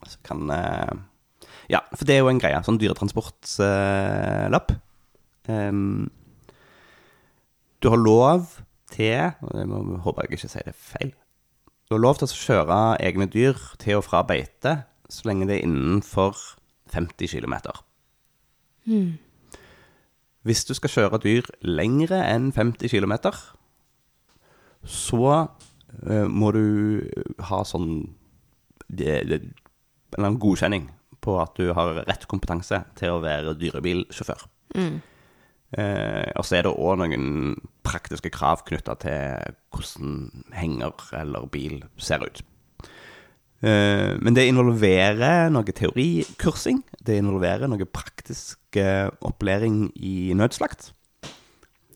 Så 0.07 0.21
kan 0.25 0.49
eh, 0.55 0.93
Ja, 1.69 1.83
for 1.93 2.05
det 2.09 2.17
er 2.17 2.23
jo 2.23 2.31
en 2.31 2.41
greie. 2.41 2.59
Sånn 2.65 2.79
dyretransportlapp. 2.81 4.75
Um, 5.49 6.09
du 7.81 7.87
har 7.89 7.97
lov 7.97 8.51
til 8.93 9.07
Jeg 9.07 9.67
må, 9.69 9.79
håper 10.03 10.25
jeg 10.27 10.35
ikke 10.35 10.49
sier 10.51 10.67
det 10.67 10.75
feil. 10.77 11.13
Du 11.89 11.95
har 11.95 12.03
lov 12.03 12.19
til 12.19 12.27
å 12.27 12.37
kjøre 12.37 12.79
egne 13.01 13.25
dyr 13.31 13.57
til 13.81 13.97
og 13.97 14.05
fra 14.05 14.21
beite 14.27 14.81
så 15.09 15.25
lenge 15.25 15.47
det 15.49 15.57
er 15.57 15.65
innenfor 15.65 16.37
50 16.93 17.31
km. 17.33 17.55
Hvis 20.49 20.65
du 20.65 20.73
skal 20.73 20.93
kjøre 20.93 21.21
dyr 21.21 21.49
lengre 21.61 22.23
enn 22.25 22.49
50 22.55 22.89
km, 22.89 23.13
så 24.81 25.25
eh, 26.09 26.25
må 26.25 26.49
du 26.55 26.63
ha 27.49 27.61
sånn 27.67 27.91
en 28.89 30.23
annen 30.23 30.39
godkjenning 30.41 30.87
på 31.21 31.35
at 31.37 31.53
du 31.59 31.69
har 31.77 32.01
rett 32.07 32.25
kompetanse 32.31 32.81
til 32.97 33.13
å 33.13 33.21
være 33.21 33.53
dyrebilsjåfør. 33.59 34.45
Mm. 34.79 34.99
Eh, 35.77 36.29
og 36.33 36.45
så 36.47 36.57
er 36.57 36.65
det 36.65 36.73
òg 36.73 36.97
noen 36.97 37.57
praktiske 37.85 38.31
krav 38.33 38.63
knytta 38.65 38.95
til 39.03 39.57
hvordan 39.75 40.45
henger 40.57 41.11
eller 41.19 41.45
bil 41.53 41.83
ser 42.01 42.25
ut. 42.25 42.41
Eh, 43.59 44.15
men 44.23 44.35
det 44.35 44.47
involverer 44.47 45.49
noe 45.51 45.75
teorikursing. 45.75 46.81
Det 47.03 47.17
involverer 47.19 47.67
noe 47.71 47.87
praktisk 47.89 48.79
eh, 48.79 49.09
opplæring 49.25 49.89
i 49.95 50.31
nødslakt. 50.37 50.93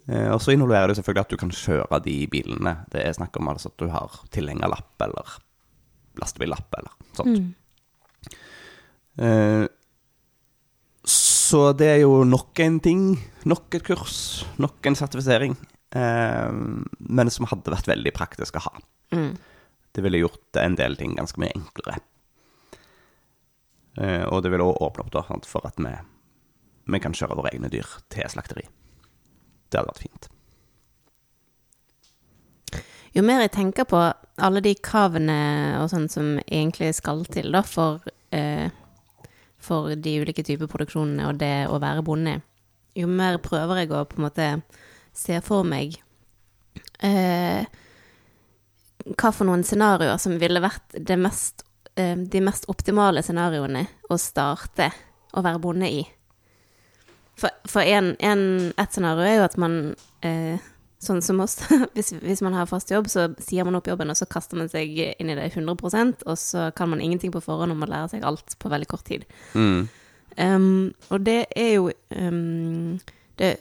Eh, 0.10 0.28
og 0.34 0.42
så 0.44 0.56
involverer 0.56 0.92
det 0.92 0.98
selvfølgelig 1.00 1.24
at 1.24 1.32
du 1.32 1.40
kan 1.40 1.54
kjøre 1.56 2.02
de 2.04 2.18
bilene. 2.32 2.76
Det 2.92 3.04
er 3.04 3.16
snakk 3.16 3.40
om 3.40 3.52
altså 3.54 3.72
at 3.72 3.80
du 3.80 3.88
har 3.94 4.20
tilhengerlapp 4.36 5.08
eller 5.08 5.38
lastebillapp 6.20 6.80
eller 6.80 6.98
sånt. 7.18 7.40
Mm. 7.40 7.54
Så 11.06 11.60
det 11.78 11.88
er 11.88 12.00
jo 12.02 12.24
nok 12.26 12.58
en 12.64 12.80
ting, 12.82 13.02
nok 13.46 13.76
et 13.78 13.86
kurs, 13.86 14.18
nok 14.58 14.88
en 14.90 14.98
sertifisering, 14.98 15.54
men 15.94 17.32
som 17.34 17.46
hadde 17.52 17.74
vært 17.76 17.92
veldig 17.92 18.14
praktisk 18.18 18.58
å 18.58 18.64
ha. 18.66 18.74
Mm. 19.14 19.36
Det 19.94 20.02
ville 20.02 20.24
gjort 20.24 20.58
en 20.58 20.76
del 20.76 20.98
ting 20.98 21.16
ganske 21.18 21.40
mye 21.42 21.54
enklere. 21.54 22.00
Eh, 24.02 24.24
og 24.26 24.42
det 24.44 24.50
ville 24.50 24.66
også 24.66 24.88
åpne 24.88 25.06
opp 25.06 25.14
da, 25.14 25.26
for 25.46 25.70
at 25.70 25.78
vi, 25.78 25.94
vi 26.90 27.02
kan 27.04 27.14
kjøre 27.14 27.38
våre 27.38 27.54
egne 27.54 27.70
dyr 27.74 27.98
til 28.14 28.32
slakteri. 28.34 28.66
Det 29.70 29.80
hadde 29.80 29.94
vært 29.94 30.06
fint. 30.06 30.34
jo 33.14 33.22
mer 33.22 33.44
jeg 33.44 33.54
tenker 33.54 33.86
på 33.86 34.00
alle 34.42 34.62
de 34.66 34.74
kravene 34.82 35.38
og 35.82 35.92
sånn 35.92 36.08
som 36.10 36.40
egentlig 36.48 36.94
skal 36.98 37.22
til 37.30 37.52
da 37.54 37.62
for, 37.62 38.02
eh, 38.34 38.70
for 39.62 39.94
de 39.94 40.16
ulike 40.24 40.46
typer 40.46 40.70
produksjonene 40.72 41.28
og 41.30 41.38
det 41.42 41.68
å 41.70 41.78
være 41.82 42.06
bonde, 42.06 42.40
jo 42.98 43.08
mer 43.10 43.38
prøver 43.38 43.84
jeg 43.84 43.94
å 43.94 44.06
på 44.10 44.18
en 44.18 44.26
måte 44.26 44.50
se 45.14 45.38
for 45.46 45.66
meg 45.66 46.00
eh, 47.06 47.70
hva 49.06 49.32
for 49.36 49.48
noen 49.48 49.66
scenarioer 49.68 50.20
som 50.22 50.36
ville 50.42 50.62
vært 50.64 50.96
det 50.96 51.18
mest, 51.20 51.66
eh, 51.96 52.16
de 52.16 52.42
mest 52.44 52.68
optimale 52.72 53.24
scenarioene 53.26 53.86
å 54.10 54.20
starte 54.22 54.92
å 55.34 55.44
være 55.44 55.62
bonde 55.64 55.90
i. 55.90 56.04
For, 57.40 57.50
for 57.68 57.82
en, 57.82 58.14
en, 58.22 58.46
et 58.78 58.94
scenario 58.94 59.26
er 59.26 59.40
jo 59.40 59.48
at 59.48 59.58
man 59.62 59.78
eh, 60.26 60.62
sånn 61.04 61.22
som 61.26 61.42
oss, 61.44 61.58
hvis, 61.96 62.14
hvis, 62.22 62.44
man 62.46 62.56
har 62.58 62.70
fast 62.70 62.94
jobb, 62.94 63.10
så 63.12 63.28
sier 63.42 63.68
man 63.68 63.80
opp 63.80 63.90
jobben, 63.90 64.12
og 64.14 64.20
så 64.20 64.30
kaster 64.30 64.60
man 64.60 64.72
seg 64.72 64.96
inn 65.12 65.34
i 65.34 65.38
det 65.38 65.50
100 65.52 65.76
og 65.76 66.38
så 66.40 66.70
kan 66.78 66.94
man 66.94 67.02
ingenting 67.04 67.34
på 67.34 67.44
forhånd 67.44 67.76
om 67.76 67.84
å 67.84 67.90
lære 67.90 68.14
seg 68.16 68.26
alt 68.28 68.56
på 68.60 68.72
veldig 68.72 68.90
kort 68.94 69.06
tid. 69.10 69.28
Mm. 69.58 69.90
Um, 70.38 70.94
og 71.14 71.22
det 71.28 71.44
er 71.54 71.76
jo 71.76 71.92
um, 72.18 72.98
Det 73.38 73.52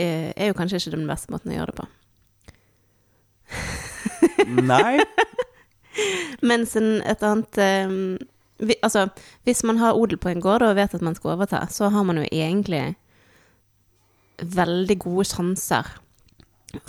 er 0.00 0.48
jo 0.48 0.54
kanskje 0.56 0.78
ikke 0.80 0.94
den 0.94 1.10
beste 1.10 1.30
måten 1.34 1.52
å 1.52 1.58
gjøre 1.58 1.72
det 1.72 1.76
på. 1.82 1.84
Nei. 4.72 4.98
Mens 6.50 6.74
en, 6.76 6.98
et 7.06 7.22
annet 7.22 7.60
um, 7.88 8.16
vi, 8.58 8.74
Altså, 8.82 9.08
hvis 9.46 9.62
man 9.66 9.78
har 9.78 9.98
odel 9.98 10.18
på 10.18 10.32
en 10.32 10.42
gård 10.42 10.62
og 10.66 10.76
vet 10.76 10.94
at 10.94 11.02
man 11.02 11.14
skal 11.14 11.36
overta, 11.36 11.64
så 11.70 11.88
har 11.88 12.02
man 12.06 12.18
jo 12.18 12.26
egentlig 12.32 12.94
veldig 14.42 14.98
gode 14.98 15.24
sjanser 15.30 15.90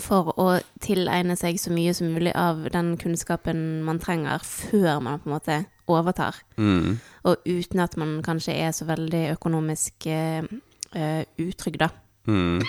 for 0.01 0.31
å 0.41 0.47
tilegne 0.81 1.35
seg 1.37 1.59
så 1.61 1.73
mye 1.73 1.93
som 1.93 2.09
mulig 2.13 2.33
av 2.37 2.63
den 2.73 2.95
kunnskapen 3.01 3.83
man 3.85 3.99
trenger, 4.01 4.41
før 4.41 5.01
man 5.03 5.21
på 5.21 5.29
en 5.29 5.35
måte 5.35 5.59
overtar. 5.91 6.39
Mm. 6.57 6.97
Og 7.29 7.45
uten 7.45 7.83
at 7.83 7.97
man 8.01 8.17
kanskje 8.25 8.55
er 8.65 8.73
så 8.73 8.87
veldig 8.89 9.27
økonomisk 9.35 10.07
uh, 10.09 10.41
utrygg, 11.41 11.79
da. 11.83 11.91
Mm. 12.25 12.63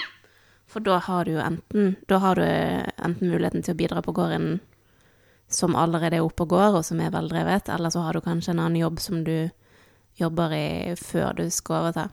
For 0.67 0.83
da 0.83 0.99
har 0.99 1.25
du 1.25 1.37
jo 1.37 1.43
enten 1.43 1.95
har 2.11 2.35
du 2.39 2.43
enten 2.43 3.31
muligheten 3.31 3.63
til 3.63 3.77
å 3.77 3.79
bidra 3.79 4.03
på 4.03 4.15
gården 4.17 4.59
som 5.49 5.77
allerede 5.79 6.19
er 6.19 6.27
oppe 6.27 6.43
og 6.43 6.51
går, 6.51 6.79
og 6.81 6.85
som 6.85 7.01
er 7.01 7.13
veldrevet, 7.15 7.69
eller 7.71 7.93
så 7.95 8.03
har 8.03 8.17
du 8.17 8.25
kanskje 8.25 8.51
en 8.51 8.63
annen 8.65 8.81
jobb 8.81 9.01
som 9.01 9.23
du 9.25 9.49
jobber 10.19 10.53
i 10.57 10.95
før 10.99 11.37
du 11.39 11.45
skal 11.55 11.85
overta. 11.85 12.09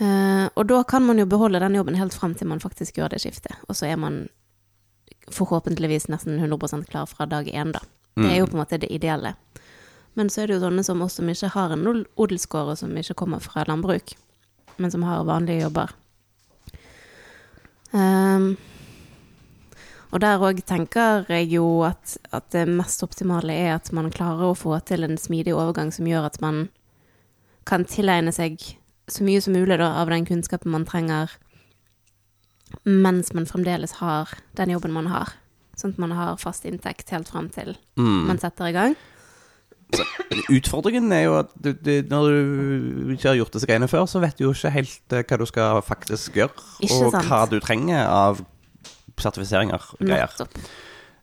Uh, 0.00 0.48
og 0.56 0.66
da 0.66 0.80
kan 0.88 1.04
man 1.06 1.20
jo 1.20 1.28
beholde 1.28 1.60
den 1.62 1.76
jobben 1.76 1.98
helt 2.00 2.16
fram 2.16 2.34
til 2.34 2.48
man 2.50 2.62
faktisk 2.62 2.98
gjør 2.98 3.12
det 3.12 3.20
skiftet. 3.22 3.54
Og 3.68 3.76
så 3.78 3.86
er 3.92 4.00
man 4.00 4.24
forhåpentligvis 5.30 6.08
nesten 6.10 6.40
100 6.40 6.88
klar 6.90 7.06
fra 7.06 7.28
dag 7.30 7.46
én, 7.46 7.70
da. 7.76 7.84
Det 8.18 8.28
er 8.28 8.40
jo 8.42 8.48
på 8.50 8.56
en 8.56 8.64
måte 8.64 8.80
det 8.82 8.90
ideelle. 8.92 9.36
Men 10.18 10.28
så 10.28 10.42
er 10.42 10.48
det 10.48 10.58
jo 10.58 10.64
sånne 10.66 10.82
som 10.84 11.00
oss 11.04 11.14
som 11.16 11.28
ikke 11.30 11.52
har 11.54 11.72
en 11.72 11.86
odelsgård, 12.20 12.74
og 12.74 12.80
som 12.80 12.96
ikke 12.96 13.16
kommer 13.22 13.40
fra 13.40 13.64
landbruk, 13.68 14.16
men 14.76 14.90
som 14.90 15.06
har 15.06 15.24
vanlige 15.24 15.62
jobber. 15.62 15.94
Um, 17.92 18.54
og 20.12 20.20
der 20.20 20.42
òg 20.44 20.60
tenker 20.68 21.24
jeg 21.32 21.48
jo 21.54 21.64
at, 21.88 22.18
at, 22.32 22.50
det 22.52 22.66
mest 22.68 23.02
optimale 23.04 23.54
er 23.56 23.74
at 23.78 23.88
man 23.96 24.10
klarer 24.12 24.50
å 24.50 24.56
få 24.56 24.76
til 24.84 25.06
en 25.06 25.16
smidig 25.20 25.54
overgang 25.56 25.92
som 25.92 26.08
gjør 26.08 26.28
at 26.28 26.40
man 26.44 26.66
kan 27.68 27.86
tilegne 27.88 28.32
seg 28.34 28.60
så 29.08 29.24
mye 29.24 29.40
som 29.44 29.56
mulig 29.56 29.78
da, 29.80 29.88
av 30.00 30.12
den 30.12 30.26
kunnskapen 30.28 30.72
man 30.72 30.84
trenger, 30.88 31.32
mens 32.84 33.32
man 33.36 33.48
fremdeles 33.48 33.98
har 34.00 34.30
den 34.58 34.72
jobben 34.72 34.94
man 34.94 35.08
har. 35.10 35.32
Sånn 35.76 35.94
at 35.94 36.00
man 36.02 36.12
har 36.16 36.36
fast 36.40 36.66
inntekt 36.68 37.10
helt 37.12 37.30
fram 37.32 37.48
til 37.52 37.74
mm. 37.96 38.28
man 38.28 38.40
setter 38.40 38.68
i 38.68 38.76
gang. 38.76 38.96
Så, 39.92 40.06
utfordringen 40.52 41.12
er 41.12 41.26
jo 41.26 41.34
at 41.42 41.50
du, 41.56 41.72
du, 41.76 41.90
når 42.08 42.28
du 42.30 43.12
ikke 43.14 43.28
har 43.28 43.38
gjort 43.40 43.56
disse 43.56 43.68
greiene 43.68 43.88
før, 43.90 44.06
så 44.08 44.22
vet 44.22 44.38
du 44.38 44.46
jo 44.46 44.54
ikke 44.54 44.72
helt 44.72 45.14
uh, 45.14 45.20
hva 45.20 45.40
du 45.40 45.44
skal 45.50 45.82
faktisk 45.86 46.38
gjøre, 46.40 46.64
ikke 46.80 46.96
og 46.96 47.12
sant? 47.16 47.28
hva 47.28 47.42
du 47.50 47.58
trenger 47.64 48.06
av 48.06 48.40
sertifiseringer 49.20 49.92
og 49.98 50.00
greier. 50.00 50.32
Nettopp. 50.32 50.56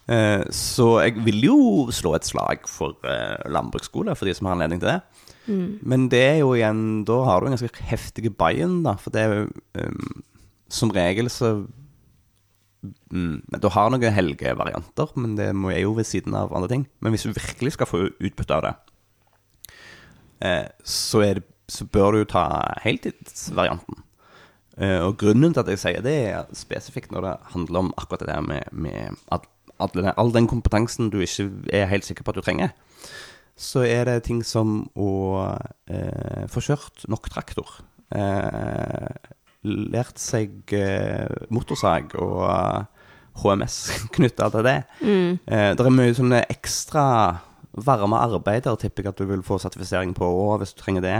Uh, 0.10 0.46
så 0.56 0.88
jeg 1.04 1.22
vil 1.26 1.44
jo 1.46 1.58
slå 1.94 2.16
et 2.18 2.26
slag 2.26 2.70
for 2.70 2.98
uh, 3.06 3.42
landbruksskole, 3.50 4.16
for 4.18 4.30
de 4.30 4.38
som 4.38 4.50
har 4.50 4.58
anledning 4.58 4.82
til 4.82 4.94
det. 4.94 5.26
Mm. 5.50 5.80
Men 5.82 6.08
det 6.12 6.22
er 6.22 6.36
jo 6.44 6.52
igjen 6.54 7.04
Da 7.10 7.16
har 7.26 7.42
du 7.42 7.48
en 7.48 7.56
ganske 7.56 7.86
heftig 7.90 8.30
buy-in, 8.38 8.84
da. 8.86 8.94
For 9.02 9.14
det 9.14 9.22
er 9.24 9.32
jo 9.34 9.46
um, 9.82 10.20
Som 10.70 10.92
regel 10.94 11.30
så 11.34 11.64
mm, 12.84 13.60
Du 13.62 13.70
har 13.74 13.92
noen 13.92 14.16
helgevarianter, 14.16 15.14
men 15.20 15.36
det 15.40 15.52
må, 15.56 15.72
er 15.74 15.84
jo 15.84 15.96
ved 15.98 16.08
siden 16.10 16.36
av 16.38 16.54
andre 16.56 16.72
ting. 16.72 16.88
Men 17.00 17.16
hvis 17.16 17.28
du 17.28 17.34
virkelig 17.36 17.76
skal 17.76 17.90
få 17.90 18.04
utbytte 18.12 18.58
av 18.58 18.66
det, 18.66 18.74
eh, 20.48 20.68
så, 20.84 21.24
det, 21.24 21.46
så 21.72 21.88
bør 21.90 22.12
du 22.12 22.22
jo 22.24 22.32
ta 22.36 22.46
heltidsvarianten. 22.84 24.04
Eh, 24.80 25.00
og 25.04 25.18
grunnen 25.20 25.56
til 25.56 25.64
at 25.64 25.72
jeg 25.74 25.84
sier 25.84 26.06
det, 26.06 26.18
er 26.32 26.52
spesifikt 26.56 27.12
når 27.16 27.28
det 27.28 27.38
handler 27.56 27.86
om 27.86 27.96
akkurat 27.98 28.24
det 28.26 28.32
der 28.32 28.46
med, 28.46 28.70
med 28.72 29.18
at, 29.36 29.50
all, 29.80 30.14
all 30.16 30.32
den 30.36 30.48
kompetansen 30.48 31.12
du 31.12 31.20
ikke 31.24 31.50
er 31.74 31.92
helt 31.92 32.08
sikker 32.08 32.24
på 32.24 32.32
at 32.32 32.40
du 32.40 32.46
trenger 32.46 32.78
så 33.60 33.84
er 33.84 34.08
det 34.08 34.24
ting 34.30 34.40
som 34.48 34.86
å 34.96 35.12
eh, 35.92 36.46
få 36.52 36.64
kjørt 36.64 37.04
nok 37.12 37.28
traktor. 37.34 37.82
Eh, 38.16 39.10
lært 39.68 40.20
seg 40.22 40.72
eh, 40.76 41.28
motorsag 41.52 42.14
og 42.22 42.86
HMS 43.42 43.78
knytta 44.16 44.50
til 44.54 44.66
det. 44.68 44.78
Mm. 45.04 45.38
Eh, 45.46 45.70
det 45.76 45.86
er 45.86 45.96
mye 45.96 46.16
sånne 46.16 46.44
ekstra 46.52 47.04
varme 47.86 48.18
arbeider, 48.20 48.76
tipper 48.82 49.06
jeg 49.06 49.14
at 49.14 49.20
du 49.22 49.28
vil 49.30 49.44
få 49.46 49.60
sertifisering 49.62 50.16
på 50.18 50.26
òg, 50.26 50.62
hvis 50.64 50.74
du 50.76 50.82
trenger 50.82 51.06
det. 51.06 51.18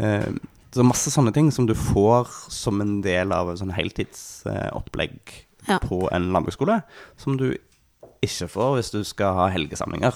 Eh, 0.00 0.26
det 0.74 0.82
er 0.82 0.88
masse 0.88 1.12
sånne 1.14 1.30
ting 1.36 1.52
som 1.54 1.68
du 1.68 1.74
får 1.78 2.32
som 2.50 2.80
en 2.82 2.96
del 3.04 3.30
av 3.32 3.52
et 3.52 3.60
sånn 3.60 3.74
heltidsopplegg 3.76 5.36
Ja. 5.68 5.78
på 5.80 6.02
en 6.12 6.26
landbruksskole, 6.34 6.82
som 7.16 7.38
du 7.40 7.54
ikke 8.24 8.48
får 8.50 8.74
hvis 8.76 8.90
du 8.92 9.04
skal 9.06 9.36
ha 9.38 9.46
helgesamlinger. 9.54 10.12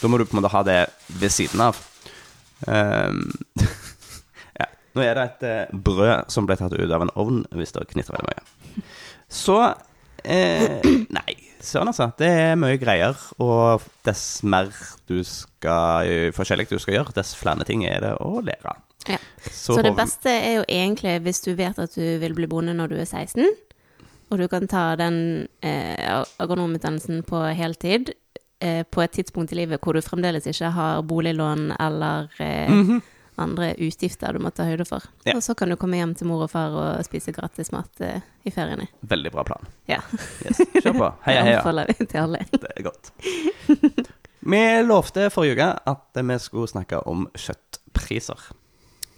Da 0.00 0.08
må 0.08 0.16
du 0.18 0.24
på 0.24 0.36
en 0.36 0.40
måte 0.42 0.52
ha 0.54 0.62
det 0.64 0.78
ved 1.08 1.32
siden 1.34 1.60
av. 1.60 1.80
Um. 2.66 3.32
Nå 4.96 5.04
er 5.04 5.16
det 5.16 5.24
et 5.24 5.46
eh, 5.48 5.72
brød 5.72 6.28
som 6.32 6.48
ble 6.48 6.58
tatt 6.60 6.74
ut 6.76 6.92
av 6.92 7.06
en 7.06 7.14
ovn 7.16 7.42
hvis 7.56 7.74
det 7.76 7.88
knitrer 7.94 8.18
veldig 8.18 8.28
mye. 8.32 8.84
Så 9.32 9.58
eh, 10.24 10.84
Nei, 11.16 11.36
søren 11.64 11.92
altså. 11.92 12.10
Det 12.18 12.28
er 12.28 12.56
mye 12.60 12.80
greier. 12.80 13.18
Og 13.42 13.84
dess 14.06 14.42
mer 14.44 14.72
du 15.08 15.22
skal 15.26 16.32
forskjellig 16.36 16.68
du 16.70 16.78
skal 16.82 17.00
gjøre, 17.00 17.16
dess 17.16 17.34
flere 17.38 17.68
ting 17.68 17.86
er 17.88 18.02
det 18.04 18.16
å 18.20 18.40
lære. 18.44 18.76
Ja. 19.08 19.18
Så, 19.50 19.82
det 19.82 19.94
beste 19.98 20.30
er 20.30 20.58
jo 20.60 20.64
egentlig 20.68 21.16
hvis 21.24 21.42
du 21.42 21.52
vet 21.58 21.78
at 21.82 21.94
du 21.96 22.04
vil 22.22 22.34
bli 22.36 22.48
bonde 22.50 22.74
når 22.76 22.92
du 22.92 22.98
er 23.02 23.08
16, 23.08 23.48
og 24.32 24.40
du 24.40 24.46
kan 24.48 24.68
ta 24.70 24.92
den 24.96 25.48
eh, 25.60 26.22
agronomutdannelsen 26.40 27.24
på 27.28 27.42
heltid 27.56 28.14
eh, 28.62 28.82
på 28.88 29.02
et 29.04 29.12
tidspunkt 29.18 29.52
i 29.52 29.58
livet 29.60 29.82
hvor 29.82 29.96
du 29.96 30.04
fremdeles 30.04 30.46
ikke 30.48 30.70
har 30.72 31.02
boliglån 31.04 31.72
eller 31.80 32.30
eh, 32.38 32.70
mm 32.70 32.86
-hmm. 32.88 33.02
Andre 33.40 33.72
utgifter 33.80 34.36
du 34.36 34.42
må 34.44 34.50
ta 34.54 34.66
høyde 34.68 34.86
for. 34.88 35.04
Ja. 35.24 35.36
Og 35.36 35.42
så 35.44 35.54
kan 35.58 35.72
du 35.72 35.76
komme 35.80 36.00
hjem 36.00 36.14
til 36.18 36.28
mor 36.30 36.44
og 36.46 36.52
far 36.52 36.74
og 36.76 37.04
spise 37.06 37.34
gratis 37.34 37.72
mat 37.72 38.02
eh, 38.04 38.24
i 38.44 38.52
feriene. 38.54 38.88
Veldig 39.08 39.32
bra 39.34 39.44
plan. 39.48 39.70
Ja. 39.90 40.02
Yes. 40.44 40.60
Kjør 40.82 40.98
på. 40.98 41.12
Heia, 41.26 41.44
Det 41.44 41.54
anfaller 41.58 41.72
anbefaler 41.72 41.94
vi 41.98 42.06
til 42.06 42.20
alle. 42.24 42.44
Det 42.52 42.74
er 42.76 42.82
godt. 42.82 44.12
Vi 44.42 44.82
lovte 44.82 45.28
forrige 45.30 45.54
uke 45.54 45.68
at 45.86 46.18
vi 46.18 46.38
skulle 46.42 46.68
snakke 46.70 46.98
om 47.06 47.28
kjøttpriser. 47.38 48.50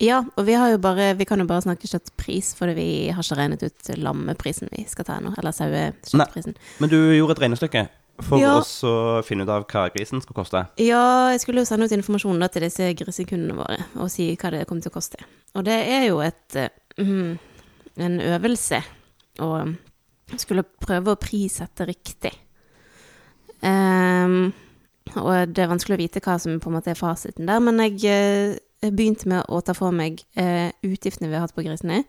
Ja, 0.03 0.25
og 0.37 0.45
vi, 0.45 0.57
har 0.59 0.73
jo 0.73 0.79
bare, 0.83 1.15
vi 1.15 1.25
kan 1.25 1.41
jo 1.41 1.47
bare 1.47 1.63
snakke 1.65 1.89
kjøttpris, 1.89 2.51
for 2.59 2.73
vi 2.77 3.09
har 3.15 3.23
ikke 3.23 3.39
regnet 3.39 3.63
ut 3.63 3.93
lammeprisen 3.97 4.69
vi 4.73 4.85
skal 4.91 5.07
ta 5.07 5.19
ennå. 5.21 5.33
Eller 5.39 5.55
sauekjøttprisen. 5.55 6.57
Men 6.83 6.93
du 6.93 6.99
gjorde 7.15 7.39
et 7.39 7.45
regnestykke 7.47 7.87
for 8.23 8.39
Ja. 8.39 8.59
oss 8.59 8.83
å 8.85 9.23
finne 9.25 9.43
ut 9.43 9.49
av 9.49 9.67
hva 9.67 9.89
grisen 9.93 10.21
skal 10.23 10.35
koste. 10.35 10.67
Ja, 10.79 11.31
jeg 11.31 11.41
skulle 11.41 11.61
jo 11.61 11.65
sende 11.65 11.87
ut 11.87 11.93
informasjon 11.93 12.49
til 12.51 12.63
disse 12.63 12.95
grisekundene 12.95 13.57
våre 13.57 13.79
og 13.97 14.11
si 14.11 14.37
hva 14.37 14.51
det 14.51 14.67
kommer 14.67 14.83
til 14.83 14.91
å 14.91 14.95
koste. 14.95 15.19
Og 15.55 15.65
det 15.65 15.79
er 15.89 16.09
jo 16.09 16.21
et 16.21 16.57
eh, 16.57 16.69
mm, 16.99 17.39
en 17.97 18.21
øvelse 18.21 18.83
å 19.41 19.75
skulle 20.37 20.63
prøve 20.63 21.13
å 21.13 21.21
prissette 21.21 21.87
riktig. 21.87 22.33
Um, 23.63 24.53
og 25.17 25.55
det 25.55 25.63
er 25.63 25.71
vanskelig 25.71 25.97
å 25.97 26.03
vite 26.03 26.21
hva 26.21 26.39
som 26.41 26.59
på 26.61 26.69
en 26.69 26.77
måte 26.77 26.91
er 26.93 26.99
fasiten 26.99 27.47
der, 27.47 27.61
men 27.61 27.79
jeg 27.81 28.61
jeg 28.85 28.93
begynte 28.93 29.29
med 29.31 29.47
å 29.49 29.63
ta 29.65 29.73
for 29.73 29.95
meg 29.97 30.21
uh, 30.37 30.69
utgiftene 30.85 31.31
vi 31.31 31.39
har 31.39 31.47
hatt 31.47 31.55
på 31.57 31.65
grisene. 31.65 32.03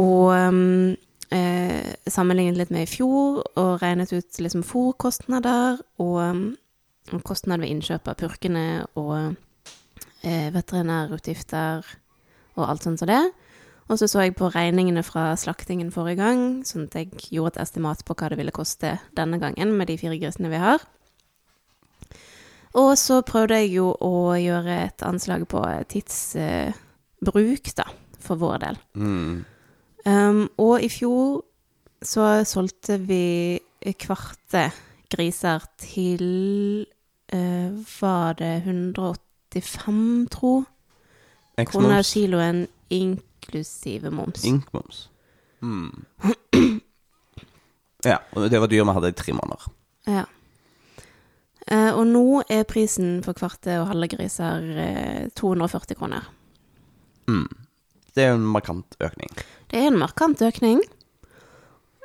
Og 0.00 0.28
mm, 0.52 0.96
eh, 1.34 1.94
sammenlignet 2.10 2.58
litt 2.58 2.72
med 2.74 2.86
i 2.86 2.90
fjor, 2.90 3.42
og 3.60 3.82
regnet 3.82 4.12
ut 4.12 4.40
liksom 4.42 4.64
fòrkostnader 4.66 5.80
og 6.02 6.18
um, 6.20 6.42
kostnad 7.26 7.62
ved 7.62 7.72
innkjøp 7.72 8.10
av 8.10 8.18
purkene 8.20 8.66
og 9.00 9.34
eh, 10.22 10.50
veterinærutgifter 10.54 11.86
og 12.58 12.66
alt 12.66 12.86
sånt 12.86 13.02
som 13.02 13.10
det. 13.10 13.22
Og 13.90 13.98
så 13.98 14.06
så 14.06 14.22
jeg 14.22 14.36
på 14.38 14.52
regningene 14.54 15.02
fra 15.02 15.32
slaktingen 15.34 15.90
forrige 15.90 16.20
gang, 16.20 16.42
sånn 16.66 16.86
at 16.86 16.94
jeg 16.94 17.10
gjorde 17.34 17.56
et 17.56 17.64
estimat 17.64 18.04
på 18.06 18.14
hva 18.14 18.28
det 18.30 18.38
ville 18.38 18.54
koste 18.54 19.00
denne 19.18 19.40
gangen 19.42 19.74
med 19.74 19.90
de 19.90 19.98
fire 19.98 20.18
grisene 20.20 20.52
vi 20.52 20.60
har. 20.62 20.84
Og 22.78 22.92
så 22.98 23.18
prøvde 23.26 23.58
jeg 23.58 23.72
jo 23.74 23.88
å 23.98 24.36
gjøre 24.38 24.76
et 24.84 25.02
anslag 25.02 25.42
på 25.50 25.64
tidsbruk, 25.90 27.72
da, 27.80 27.88
for 28.22 28.38
vår 28.38 28.62
del. 28.62 28.78
Mm. 28.94 29.40
Um, 30.06 30.48
og 30.58 30.82
i 30.82 30.88
fjor 30.88 31.42
så 32.02 32.44
solgte 32.48 32.96
vi 33.04 33.60
kvarte 34.00 34.70
griser 35.12 35.64
til 35.80 36.86
uh, 37.34 38.00
Var 38.00 38.32
det 38.38 38.54
185, 38.64 40.28
tro? 40.32 40.54
Kroner 41.66 42.02
kiloen 42.02 42.66
inklusive 42.90 44.10
moms. 44.10 44.44
Inkmoms. 44.44 45.10
Mm. 45.60 46.04
Ja, 48.04 48.16
og 48.32 48.46
det 48.48 48.60
var 48.60 48.70
dyr 48.72 48.84
vi 48.84 48.92
hadde 48.96 49.08
i 49.12 49.12
tre 49.12 49.32
måneder. 49.36 49.64
Ja. 50.08 50.22
Uh, 51.68 51.98
og 51.98 52.06
nå 52.08 52.42
er 52.48 52.64
prisen 52.64 53.18
for 53.22 53.36
kvarte 53.36 53.74
og 53.82 53.90
halve 53.90 54.08
griser 54.08 54.64
uh, 54.64 55.26
240 55.36 55.98
kroner. 55.98 56.30
Mm. 57.28 57.44
Det 58.14 58.24
er 58.24 58.32
jo 58.32 58.38
en 58.40 58.48
markant 58.56 58.96
økning. 59.04 59.28
Det 59.70 59.78
er 59.78 59.86
en 59.86 60.00
markant 60.00 60.40
økning. 60.42 60.80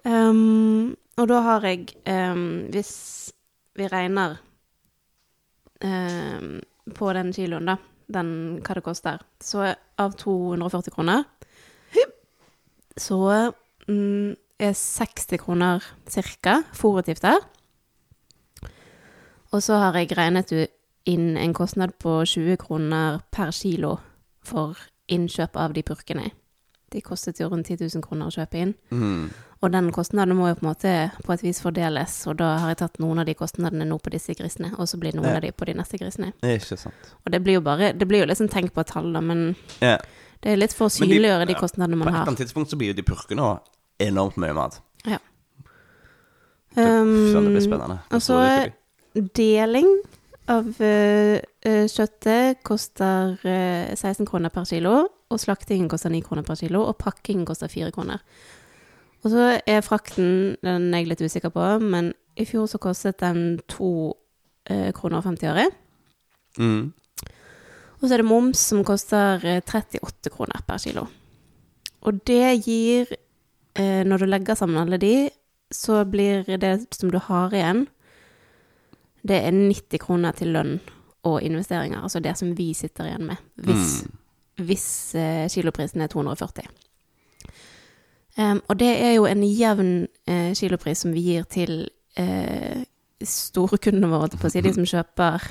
Um, 0.05 0.93
og 1.17 1.29
da 1.31 1.39
har 1.41 1.63
jeg 1.65 1.95
um, 2.05 2.67
Hvis 2.69 3.33
vi 3.73 3.87
regner 3.89 4.35
um, 5.81 6.59
på 6.93 7.13
den 7.17 7.33
kiloen, 7.33 7.65
da, 7.65 7.77
den, 8.13 8.29
hva 8.61 8.77
det 8.77 8.85
koster, 8.85 9.25
så 9.41 9.71
av 9.97 10.13
240 10.21 10.93
kroner 10.93 11.23
Så 12.97 13.17
mm, 13.89 14.35
er 14.59 14.73
60 14.77 15.41
kroner 15.41 15.83
ca. 16.05 16.61
fôrutgifter. 16.71 17.41
Og 19.51 19.63
så 19.63 19.81
har 19.81 19.97
jeg 19.97 20.13
regnet 20.17 20.53
inn 21.05 21.35
en 21.37 21.53
kostnad 21.53 21.97
på 21.99 22.21
20 22.25 22.57
kroner 22.61 23.19
per 23.31 23.51
kilo 23.51 23.97
for 24.43 24.77
innkjøp 25.07 25.57
av 25.57 25.73
de 25.73 25.83
purkene. 25.83 26.31
De 26.91 27.01
kostet 27.01 27.39
jo 27.39 27.47
rundt 27.49 27.65
10 27.67 27.77
000 27.95 28.01
kroner 28.05 28.27
å 28.27 28.33
kjøpe 28.35 28.59
inn. 28.61 28.73
Mm. 28.91 29.29
Og 29.63 29.71
den 29.71 29.91
kostnaden 29.91 30.35
må 30.37 30.49
jo 30.51 30.55
på 30.59 30.65
en 30.65 30.69
måte 30.69 30.91
på 31.25 31.33
et 31.33 31.41
vis 31.43 31.59
fordeles, 31.63 32.27
og 32.27 32.37
da 32.37 32.57
har 32.61 32.69
jeg 32.69 32.77
tatt 32.83 32.99
noen 33.01 33.19
av 33.19 33.25
de 33.25 33.33
kostnadene 33.33 33.87
nå 33.89 33.97
på 34.03 34.11
disse 34.13 34.35
grisene, 34.37 34.69
og 34.77 34.85
så 34.87 34.99
blir 35.01 35.15
noen 35.15 35.25
Ja. 35.31 35.35
av 35.37 35.41
de 35.41 35.51
på 35.51 35.65
de 35.65 35.73
neste 35.73 35.97
grisene. 35.97 36.33
Ikke 36.43 36.77
sant. 36.77 36.93
Og 37.25 37.31
det 37.31 37.41
blir 37.43 37.53
jo 37.57 37.61
bare 37.61 37.93
Det 37.97 38.07
blir 38.07 38.19
jo 38.19 38.25
liksom 38.29 38.47
tenk 38.49 38.73
på 38.73 38.81
et 38.81 38.87
tall, 38.87 39.11
da, 39.13 39.19
men 39.21 39.55
Ja. 39.81 39.97
det 40.41 40.51
er 40.51 40.57
litt 40.57 40.73
for 40.73 40.85
å 40.87 40.89
synliggjøre 40.93 41.47
de- 41.47 41.53
de, 41.53 41.59
kostnadene 41.59 41.97
man 41.97 42.07
har. 42.13 42.25
På 42.25 42.31
et 42.31 42.37
eller 42.37 42.37
annet 42.37 42.53
tidspunkt 42.53 42.69
så 42.69 42.77
blir 42.77 42.87
jo 42.93 42.93
de 42.93 43.03
purkene 43.03 43.41
òg 43.41 43.59
enormt 43.99 44.37
mye 44.37 44.53
mat. 44.53 44.79
Um, 46.77 47.31
sånn 47.31 47.45
det 47.47 47.53
blir 47.55 47.63
spennende. 47.63 47.99
og 48.11 48.19
så 48.21 48.35
deling 49.33 49.87
av 50.51 50.65
eh, 50.83 51.39
eh, 51.63 51.85
kjøttet 51.87 52.59
koster 52.67 53.37
uh, 53.45 53.95
16 53.95 54.25
kroner 54.27 54.49
per 54.49 54.65
kilo, 54.65 55.07
og 55.35 55.41
slaktingen 55.43 55.89
koster 55.91 56.13
9 56.13 56.23
kroner 56.25 56.45
per 56.47 56.59
kilo, 56.59 56.85
og 56.87 56.97
pakkingen 57.01 57.45
koster 57.47 57.71
4 57.71 57.91
kroner. 57.95 58.23
Og 59.25 59.31
så 59.33 59.55
er 59.65 59.85
frakten, 59.85 60.55
den 60.63 60.91
er 60.93 61.01
jeg 61.01 61.11
litt 61.11 61.23
usikker 61.25 61.53
på, 61.53 61.65
men 61.81 62.13
i 62.37 62.45
fjor 62.47 62.67
så 62.69 62.79
kostet 62.81 63.21
den 63.23 63.57
2 63.71 63.89
eh, 64.69 64.91
kroner 64.95 65.21
og 65.21 65.31
50 65.31 65.51
øre. 65.53 65.71
mm. 66.59 66.93
Og 68.01 68.09
så 68.09 68.17
er 68.17 68.21
det 68.21 68.27
moms 68.27 68.59
som 68.59 68.83
koster 68.85 69.41
eh, 69.47 69.61
38 69.63 70.29
kroner 70.29 70.61
per 70.67 70.81
kilo. 70.83 71.07
Og 72.05 72.19
det 72.27 72.65
gir, 72.67 73.15
eh, 73.79 74.03
når 74.05 74.21
du 74.21 74.25
legger 74.29 74.57
sammen 74.59 74.77
alle 74.77 74.99
de, 75.01 75.29
så 75.73 76.03
blir 76.05 76.45
det 76.61 76.75
som 76.93 77.09
du 77.09 77.17
har 77.17 77.55
igjen, 77.55 77.87
det 79.25 79.39
er 79.41 79.55
90 79.55 80.03
kroner 80.03 80.35
til 80.37 80.53
lønn 80.53 80.75
og 81.25 81.41
investeringer. 81.41 82.03
Altså 82.03 82.21
det 82.21 82.35
som 82.37 82.53
vi 82.57 82.73
sitter 82.77 83.09
igjen 83.09 83.25
med, 83.31 83.41
hvis, 83.65 84.03
hvis 84.57 85.15
eh, 85.15 85.45
kiloprisen 85.51 86.01
er 86.01 86.07
240. 86.11 86.67
Um, 88.37 88.59
og 88.67 88.75
det 88.79 88.89
er 88.99 89.13
jo 89.15 89.25
en 89.29 89.43
jevn 89.47 89.91
eh, 90.27 90.51
kilopris 90.59 91.05
som 91.05 91.13
vi 91.15 91.21
gir 91.29 91.45
til 91.47 91.85
eh, 92.19 92.81
store 93.23 93.77
kundene 93.79 94.09
våre, 94.11 94.27
på 94.35 94.47
å 94.47 94.51
si, 94.51 94.59
de 94.61 94.73
som 94.75 94.83
kjøper 94.87 95.45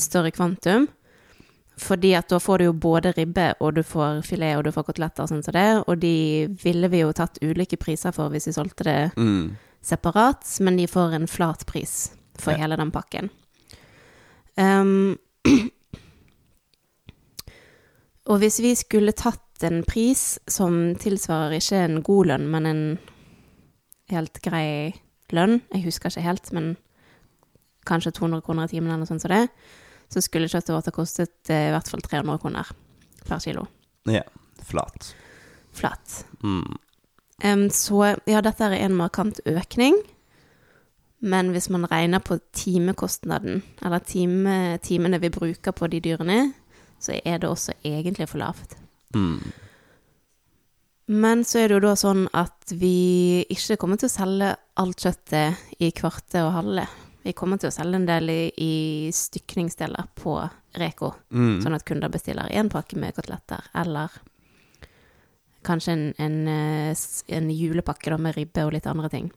større 0.00 0.32
kvantum. 0.32 0.86
Fordi 1.80 2.14
at 2.16 2.28
da 2.28 2.38
får 2.40 2.58
du 2.60 2.64
jo 2.66 2.72
både 2.76 3.12
ribbe, 3.16 3.54
og 3.60 3.74
du 3.78 3.82
får 3.84 4.22
filet, 4.28 4.56
og 4.58 4.64
du 4.66 4.72
får 4.72 4.84
koteletter 4.90 5.24
og 5.24 5.30
sånn 5.32 5.44
som 5.44 5.54
det. 5.56 5.66
Og 5.88 6.00
de 6.02 6.14
ville 6.64 6.88
vi 6.92 7.00
jo 7.00 7.12
tatt 7.16 7.38
ulike 7.44 7.78
priser 7.80 8.12
for 8.16 8.32
hvis 8.32 8.48
vi 8.50 8.56
solgte 8.56 8.84
det 8.88 8.98
Mm. 9.16 9.56
separat, 9.82 10.44
men 10.60 10.76
de 10.76 10.86
får 10.86 11.14
en 11.16 11.26
flat 11.26 11.64
pris 11.66 12.10
for 12.38 12.52
Ja. 12.52 12.58
hele 12.64 12.76
den 12.76 12.90
pakken. 12.92 13.30
Um, 14.56 15.18
og 18.30 18.38
hvis 18.38 18.60
vi 18.62 18.74
skulle 18.78 19.16
tatt 19.16 19.64
en 19.66 19.82
pris 19.84 20.38
som 20.48 20.94
tilsvarer 21.00 21.58
ikke 21.58 21.80
en 21.84 22.02
god 22.06 22.30
lønn, 22.30 22.46
men 22.52 22.68
en 22.68 22.84
helt 24.10 24.40
grei 24.44 24.92
lønn, 25.34 25.60
jeg 25.74 25.84
husker 25.88 26.12
ikke 26.12 26.26
helt, 26.26 26.52
men 26.56 26.72
kanskje 27.88 28.14
200 28.16 28.44
kroner 28.46 28.68
i 28.68 28.74
timen 28.74 28.90
eller 28.90 29.02
noe 29.02 29.10
sånt 29.10 29.24
som 29.24 29.32
det, 29.34 29.46
så 30.10 30.22
skulle 30.22 30.50
kjøttet 30.50 30.74
vårt 30.74 30.88
ha 30.90 30.94
kostet 30.94 31.50
eh, 31.52 31.68
i 31.68 31.74
hvert 31.74 31.90
fall 31.90 32.02
300 32.02 32.38
kroner 32.42 32.70
per 33.26 33.42
kilo. 33.42 33.66
Ja. 34.10 34.24
Flat. 34.66 35.12
Flat. 35.74 36.24
Mm. 36.42 36.78
Um, 37.44 37.68
så 37.72 38.14
ja, 38.28 38.42
dette 38.44 38.66
er 38.66 38.76
en 38.80 38.98
markant 38.98 39.40
økning. 39.48 39.96
Men 41.20 41.50
hvis 41.52 41.68
man 41.72 41.84
regner 41.90 42.22
på 42.24 42.38
timekostnaden, 42.56 43.62
eller 43.84 44.02
time, 44.04 44.78
timene 44.82 45.20
vi 45.20 45.30
bruker 45.32 45.74
på 45.76 45.88
de 45.92 46.00
dyrene, 46.00 46.38
så 47.00 47.16
er 47.24 47.40
det 47.40 47.48
også 47.48 47.74
egentlig 47.86 48.28
for 48.28 48.42
lavt. 48.42 48.76
Mm. 49.16 49.40
Men 51.10 51.44
så 51.44 51.58
er 51.58 51.68
det 51.68 51.80
jo 51.80 51.86
da 51.88 51.96
sånn 51.98 52.26
at 52.38 52.70
vi 52.78 53.42
ikke 53.50 53.80
kommer 53.80 53.98
til 53.98 54.06
å 54.06 54.12
selge 54.12 54.50
alt 54.78 55.02
kjøttet 55.02 55.80
i 55.82 55.90
kvarte 55.96 56.44
og 56.46 56.52
halve. 56.54 56.84
Vi 57.24 57.34
kommer 57.36 57.58
til 57.60 57.68
å 57.68 57.74
selge 57.74 57.98
en 57.98 58.06
del 58.06 58.30
i, 58.30 58.42
i 58.54 58.74
stykningsdeler 59.12 60.12
på 60.14 60.38
Reko, 60.78 61.10
Mm. 61.34 61.58
sånn 61.64 61.74
at 61.74 61.84
kunder 61.84 62.08
bestiller 62.08 62.46
én 62.54 62.70
pakke 62.70 62.96
med 62.96 63.16
koteletter, 63.16 63.64
eller 63.74 64.14
kanskje 65.66 65.92
en, 65.92 66.04
en, 66.18 66.36
eh, 66.48 66.94
en 67.26 67.50
julepakke 67.50 68.10
da, 68.10 68.16
med 68.16 68.36
ribbe 68.36 68.64
og 68.64 68.72
litt 68.76 68.86
andre 68.86 69.10
ting. 69.10 69.32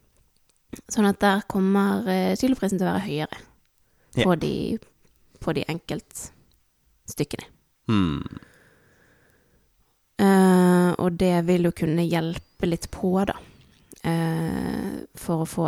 Sånn 0.87 1.09
at 1.09 1.19
der 1.19 1.41
kommer 1.49 2.05
eh, 2.07 2.35
kiloprisen 2.37 2.77
til 2.77 2.87
å 2.87 2.93
være 2.93 3.07
høyere 3.07 3.41
på, 4.13 4.29
yeah. 4.29 4.39
de, 4.39 4.53
på 5.41 5.57
de 5.57 5.65
enkeltstykkene. 5.73 7.49
Mm. 7.91 8.39
Eh, 10.23 10.91
og 10.97 11.17
det 11.19 11.35
vil 11.47 11.67
jo 11.67 11.73
kunne 11.75 12.05
hjelpe 12.05 12.69
litt 12.69 12.89
på, 12.93 13.15
da. 13.27 13.35
Eh, 14.03 15.03
for 15.15 15.43
å 15.43 15.49
få 15.49 15.67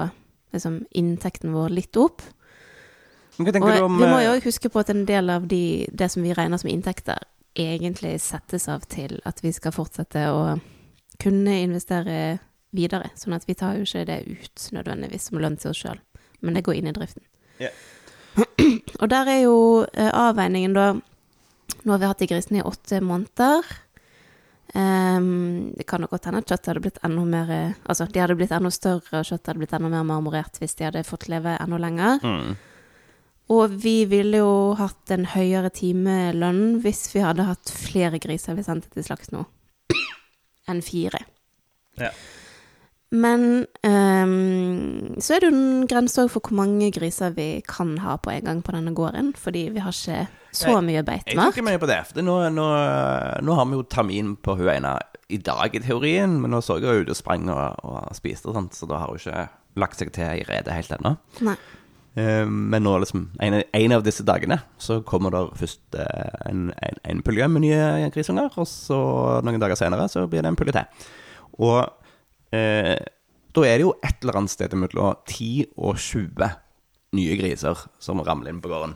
liksom, 0.56 0.84
inntekten 0.92 1.54
vår 1.56 1.76
litt 1.76 2.00
opp. 2.00 2.24
Hva 3.38 3.52
tenker 3.52 3.68
Og 3.68 3.76
du 3.76 3.86
om 3.90 3.98
vi 4.00 4.08
må 4.08 4.20
jo 4.24 4.32
eh, 4.32 4.38
også 4.38 4.52
huske 4.52 4.72
på 4.72 4.84
at 4.84 4.92
en 4.94 5.06
del 5.08 5.32
av 5.34 5.48
de, 5.52 5.88
det 5.92 6.10
som 6.14 6.24
vi 6.24 6.36
regner 6.36 6.62
som 6.62 6.72
inntekter, 6.72 7.20
egentlig 7.56 8.18
settes 8.24 8.68
av 8.72 8.84
til 8.92 9.18
at 9.28 9.42
vi 9.44 9.52
skal 9.56 9.76
fortsette 9.76 10.28
å 10.32 10.58
kunne 11.20 11.60
investere 11.64 12.38
videre. 12.76 13.12
Sånn 13.16 13.36
at 13.38 13.48
vi 13.48 13.56
tar 13.56 13.78
jo 13.80 13.88
ikke 13.88 14.06
det 14.08 14.22
ut 14.28 14.68
nødvendigvis 14.76 15.30
som 15.30 15.40
lønn 15.40 15.56
til 15.60 15.72
oss 15.72 15.84
sjøl, 15.84 16.00
men 16.44 16.58
det 16.58 16.66
går 16.68 16.80
inn 16.80 16.92
i 16.92 16.96
driften. 16.96 17.24
Yeah. 17.60 17.76
Og 19.02 19.08
der 19.12 19.32
er 19.32 19.42
jo 19.46 19.58
eh, 19.94 20.12
avveiningen 20.12 20.76
da 20.76 20.88
Nå 21.86 21.94
har 21.94 22.02
vi 22.02 22.10
hatt 22.10 22.22
de 22.24 22.30
grisene 22.30 22.62
i 22.62 22.66
åtte 22.66 23.00
måneder. 23.06 23.66
Um, 24.76 25.72
det 25.78 25.86
kan 25.88 26.02
nok 26.02 26.16
godt 26.16 26.26
hende 26.28 26.42
at 26.42 26.50
kjøttet 26.50 26.72
hadde 26.72 26.82
blitt 26.84 26.98
enda 27.06 27.22
mer 27.30 27.52
eh, 27.54 27.76
Altså, 27.86 28.08
de 28.12 28.20
hadde 28.20 28.36
blitt 28.36 28.52
enda 28.52 28.72
større, 28.74 29.22
og 29.22 29.28
kjøttet 29.28 29.52
hadde 29.52 29.62
blitt 29.62 29.76
enda 29.78 29.92
mer 29.94 30.08
marmorert 30.10 30.58
hvis 30.60 30.74
de 30.76 30.88
hadde 30.88 31.06
fått 31.08 31.30
leve 31.32 31.54
enda 31.62 31.80
lenger. 31.82 32.24
mm. 32.24 32.56
Og 33.54 33.76
vi 33.78 34.08
ville 34.10 34.40
jo 34.42 34.74
hatt 34.80 35.12
en 35.14 35.28
høyere 35.30 35.70
timelønn 35.70 36.80
hvis 36.82 37.12
vi 37.14 37.22
hadde 37.22 37.46
hatt 37.46 37.70
flere 37.70 38.18
griser 38.18 38.58
vi 38.58 38.66
sendte 38.66 38.90
til 38.90 39.06
slakt 39.06 39.30
nå, 39.36 39.44
enn 40.66 40.82
fire. 40.82 41.22
Ja. 42.02 42.10
Men 43.14 43.68
um, 43.86 45.14
så 45.22 45.36
er 45.36 45.44
det 45.44 45.52
jo 45.52 45.54
en 45.54 45.86
grense 45.90 46.26
òg 46.26 46.32
for 46.34 46.42
hvor 46.42 46.58
mange 46.58 46.90
griser 46.96 47.36
vi 47.38 47.62
kan 47.70 48.00
ha 48.02 48.18
på 48.18 48.34
en 48.34 48.50
gang 48.50 48.64
på 48.66 48.74
denne 48.74 48.96
gården, 48.98 49.36
fordi 49.38 49.68
vi 49.76 49.84
har 49.86 49.94
ikke 49.94 50.26
så 50.56 50.72
Jeg- 50.74 50.84
mye 50.88 50.98
Jeg 51.00 51.06
beitemark. 51.06 51.54
tenker 51.54 51.64
mye 51.68 51.80
på 51.82 51.88
det. 51.92 52.00
For 52.08 52.22
nå, 52.26 52.38
nå, 52.56 52.66
nå 53.46 53.56
har 53.60 53.66
vi 53.70 53.78
jo 53.78 53.84
termin 53.84 54.36
på 54.38 54.58
hun 54.58 54.70
ene 54.72 54.96
i 55.30 55.38
dag, 55.38 55.74
i 55.76 55.80
teorien. 55.84 56.40
Men 56.42 56.52
nå 56.52 56.62
så 56.64 56.80
jeg 56.80 56.84
jo 56.90 57.04
ute 57.06 57.16
og 57.16 57.20
sprang 57.20 57.50
og, 57.50 57.80
og 57.84 58.16
spiste 58.16 58.48
og 58.52 58.56
sånt, 58.56 58.74
så 58.78 58.88
da 58.88 59.00
har 59.02 59.08
hun 59.14 59.18
ikke 59.18 59.50
lagt 59.78 59.98
seg 60.00 60.12
til 60.16 60.24
i 60.40 60.44
redet 60.48 60.72
helt 60.74 60.94
ennå. 60.98 61.18
Nei. 61.42 61.56
Eh, 62.16 62.46
men 62.48 62.82
nå 62.86 62.94
liksom, 63.04 63.26
en, 63.44 63.58
en 63.76 63.92
av 63.92 64.04
disse 64.06 64.24
dagene 64.24 64.62
så 64.80 65.02
kommer 65.04 65.32
det 65.36 65.42
først 65.60 65.98
eh, 66.00 66.30
en, 66.48 66.70
en, 66.82 67.00
en 67.04 67.22
pulje 67.22 67.50
med 67.52 67.66
nye 67.66 68.10
grisunger, 68.16 68.54
og 68.56 68.66
så 68.72 69.42
noen 69.44 69.60
dager 69.60 69.76
senere 69.76 70.06
så 70.08 70.24
blir 70.32 70.42
det 70.46 70.54
en 70.54 70.56
pulje 70.56 70.78
til. 70.78 71.10
Og 71.60 71.82
eh, 72.56 72.96
da 73.56 73.66
er 73.68 73.76
det 73.80 73.84
jo 73.84 73.92
et 74.04 74.22
eller 74.24 74.40
annet 74.40 74.54
sted 74.54 74.72
mellom 74.80 75.16
10 75.28 75.66
og 75.76 75.98
20 76.00 76.54
nye 77.16 77.36
griser 77.40 77.84
som 78.04 78.20
ramler 78.24 78.52
inn 78.54 78.62
på 78.64 78.72
gården. 78.72 78.96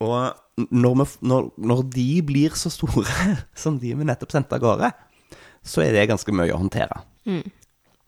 Og 0.00 0.66
når, 0.70 0.94
vi, 1.00 1.06
når, 1.28 1.48
når 1.60 1.82
de 1.94 2.08
blir 2.26 2.56
så 2.58 2.72
store 2.72 3.36
som 3.62 3.78
de 3.80 3.94
vi 3.96 4.08
nettopp 4.08 4.34
sendte 4.34 4.56
av 4.56 4.64
gårde, 4.64 4.90
så 5.66 5.84
er 5.84 5.94
det 5.96 6.08
ganske 6.08 6.32
mye 6.34 6.52
å 6.54 6.60
håndtere. 6.60 7.02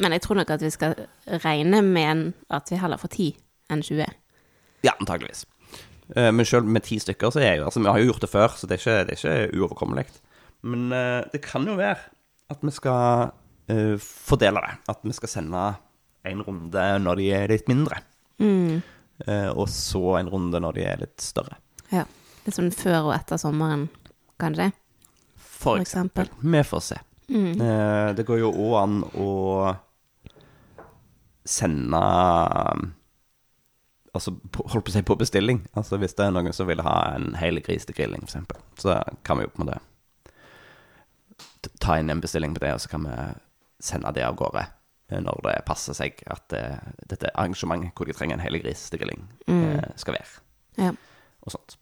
Men 0.03 0.17
jeg 0.17 0.25
tror 0.25 0.41
nok 0.41 0.53
at 0.55 0.65
vi 0.65 0.73
skal 0.73 0.97
regne 1.45 1.83
med 1.85 2.33
at 2.53 2.73
vi 2.73 2.81
heller 2.81 3.01
får 3.01 3.13
10 3.13 3.27
enn 3.73 3.85
20. 3.85 4.17
Ja, 4.83 4.95
antageligvis. 4.97 5.45
Eh, 6.17 6.33
Men 6.33 6.49
selv 6.49 6.67
med 6.69 6.85
ti 6.89 6.99
stykker, 6.99 7.31
så 7.31 7.41
er 7.45 7.61
jo 7.61 7.69
Altså, 7.69 7.81
vi 7.81 7.93
har 7.93 8.01
jo 8.01 8.11
gjort 8.11 8.25
det 8.25 8.33
før, 8.33 8.49
så 8.57 8.67
det 8.67 8.79
er 8.79 8.83
ikke, 8.83 8.97
det 9.07 9.15
er 9.15 9.21
ikke 9.21 9.61
uoverkommelig. 9.61 10.07
Men 10.63 10.93
eh, 10.93 11.21
det 11.33 11.43
kan 11.45 11.67
jo 11.69 11.77
være 11.79 12.01
at 12.53 12.61
vi 12.61 12.73
skal 12.75 13.31
uh, 13.73 13.97
fordele 13.97 14.61
det. 14.61 14.75
At 14.93 14.99
vi 15.07 15.15
skal 15.17 15.31
sende 15.31 15.61
en 16.29 16.43
runde 16.45 16.83
når 17.01 17.17
de 17.17 17.29
er 17.33 17.49
litt 17.49 17.71
mindre. 17.71 18.03
Eh, 19.27 19.51
og 19.55 19.69
så 19.71 20.19
en 20.19 20.31
runde 20.33 20.61
når 20.61 20.77
de 20.77 20.85
er 20.85 21.03
litt 21.05 21.23
større. 21.23 21.57
Ja. 21.93 22.07
Litt 22.47 22.57
sånn 22.57 22.73
før 22.75 23.11
og 23.11 23.15
etter 23.17 23.39
sommeren, 23.41 23.87
kanskje. 24.43 24.73
For 25.37 25.77
For 25.77 25.85
eksempel. 25.85 26.27
eksempel. 26.27 26.53
Vi 26.57 26.63
får 26.67 26.81
se. 26.89 26.99
Eh, 27.33 28.15
det 28.15 28.27
går 28.27 28.43
jo 28.43 28.51
òg 28.51 28.75
an 28.83 28.99
å 29.15 29.31
sende 31.45 32.03
Altså, 34.13 34.35
holdt 34.69 34.85
på 34.85 34.91
å 34.91 34.93
si 34.93 35.01
på 35.09 35.15
bestilling. 35.17 35.63
Altså 35.73 35.97
Hvis 35.97 36.13
det 36.19 36.27
er 36.27 36.35
noen 36.35 36.53
som 36.53 36.69
vil 36.69 36.83
ha 36.85 37.15
en 37.15 37.33
hel 37.41 37.63
gris 37.65 37.87
til 37.89 37.97
grilling, 37.97 38.27
f.eks., 38.29 38.83
så 38.83 38.99
kan 39.25 39.39
vi 39.39 39.47
jo 39.47 39.53
på 39.55 39.63
en 39.63 39.71
måte 39.71 39.79
ta 41.81 41.97
inn 41.97 42.11
en 42.13 42.21
bestilling 42.21 42.53
på 42.53 42.61
det, 42.61 42.75
og 42.75 42.83
så 42.85 42.91
kan 42.93 43.07
vi 43.09 43.15
sende 43.81 44.13
det 44.13 44.27
av 44.27 44.37
gårde 44.37 44.67
eh, 44.67 45.23
når 45.23 45.41
det 45.47 45.55
passer 45.65 45.97
seg 45.97 46.21
at 46.29 46.45
det, 46.53 46.65
dette 47.09 47.33
arrangementet 47.33 47.97
hvor 47.97 48.05
de 48.11 48.13
trenger 48.13 48.37
en 48.37 48.45
hel 48.45 48.61
gris 48.61 48.85
til 48.91 49.01
grilling, 49.01 49.25
mm. 49.47 49.97
skal 49.97 50.19
være. 50.19 50.45
Ja. 50.77 50.93
Og 51.47 51.57
sånt. 51.57 51.79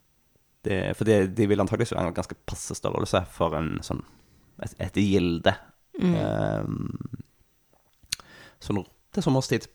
Det, 0.65 0.97
for 0.97 1.09
de, 1.09 1.23
de 1.33 1.47
vil 1.49 1.61
antakeligvis 1.63 1.95
være 1.97 2.11
en 2.11 2.17
ganske 2.17 2.37
passe 2.49 2.75
størrelse 2.77 3.23
for 3.33 3.57
en 3.57 3.79
sånn 3.85 4.03
et, 4.61 4.75
et 4.83 4.99
gilde. 5.01 5.55
Um, 6.01 6.91
så 8.61 8.73
til 8.73 9.21
er 9.21 9.25
sommerstid 9.25 9.67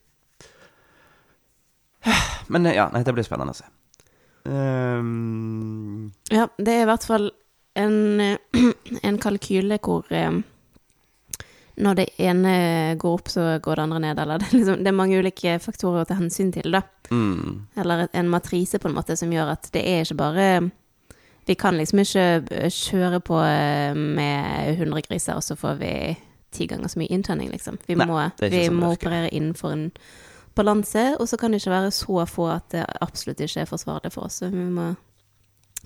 Men 2.50 2.66
ja, 2.70 2.88
nei, 2.94 3.04
det 3.06 3.14
blir 3.14 3.26
spennende 3.26 3.54
å 3.54 3.58
se. 3.58 3.68
Um, 4.46 6.12
Ja, 6.34 6.48
det 6.58 6.74
er 6.74 6.86
i 6.86 6.90
hvert 6.90 7.06
fall 7.06 7.32
en, 7.78 7.98
eh, 8.22 8.38
en 9.10 9.18
kalkyle 9.22 9.80
hvor 9.84 10.06
eh, 10.14 10.42
når 11.76 11.98
det 12.00 12.06
ene 12.24 12.56
går 13.00 13.18
opp, 13.20 13.30
så 13.30 13.46
går 13.64 13.76
det 13.76 13.84
andre 13.84 14.00
ned. 14.00 14.20
Eller 14.20 14.40
det 14.44 14.52
liksom, 14.54 14.84
det 14.84 14.92
er 14.92 14.98
mange 14.98 15.20
ulike 15.20 15.58
faktorer 15.64 16.04
å 16.04 16.08
ta 16.10 16.18
hensyn 16.20 16.54
til, 16.56 16.72
da. 16.76 16.82
mm, 17.12 17.68
Eller 17.84 18.08
en 18.12 18.32
matrise 18.32 18.80
på 18.80 18.90
en 18.90 18.98
måte 18.98 19.18
som 19.20 19.32
gjør 19.34 19.54
at 19.56 19.70
det 19.76 19.84
er 19.86 20.06
ikke 20.06 20.20
bare 20.22 20.48
Vi 21.46 21.56
kan 21.56 21.78
liksom 21.78 22.00
ikke 22.02 22.28
eh, 22.58 22.70
kjøre 22.74 23.20
på 23.22 23.38
eh, 23.46 23.94
med 23.94 24.80
100 24.80 25.04
griser, 25.06 25.38
og 25.38 25.44
så 25.46 25.58
får 25.60 25.76
vi 25.82 25.92
ti 26.56 26.66
ganger 26.66 26.90
så 26.90 27.00
mye 27.02 27.12
inntønning, 27.12 27.52
liksom. 27.52 27.78
Vi 27.86 27.98
Nei, 28.00 28.08
må, 28.08 28.18
vi 28.40 28.64
sånn 28.66 28.80
må 28.80 28.94
operere 28.96 29.30
innenfor 29.30 29.76
en 29.76 29.90
balanse, 30.56 31.04
og 31.20 31.28
så 31.30 31.38
kan 31.38 31.52
det 31.52 31.60
ikke 31.62 31.74
være 31.76 31.92
så 31.92 32.24
få 32.32 32.48
at 32.54 32.70
det 32.72 32.86
absolutt 33.04 33.44
ikke 33.44 33.66
er 33.66 33.70
forsvarlig 33.70 34.14
for 34.16 34.30
oss. 34.30 34.40
Så 34.42 34.50
vi 34.54 34.64
må, 34.64 34.94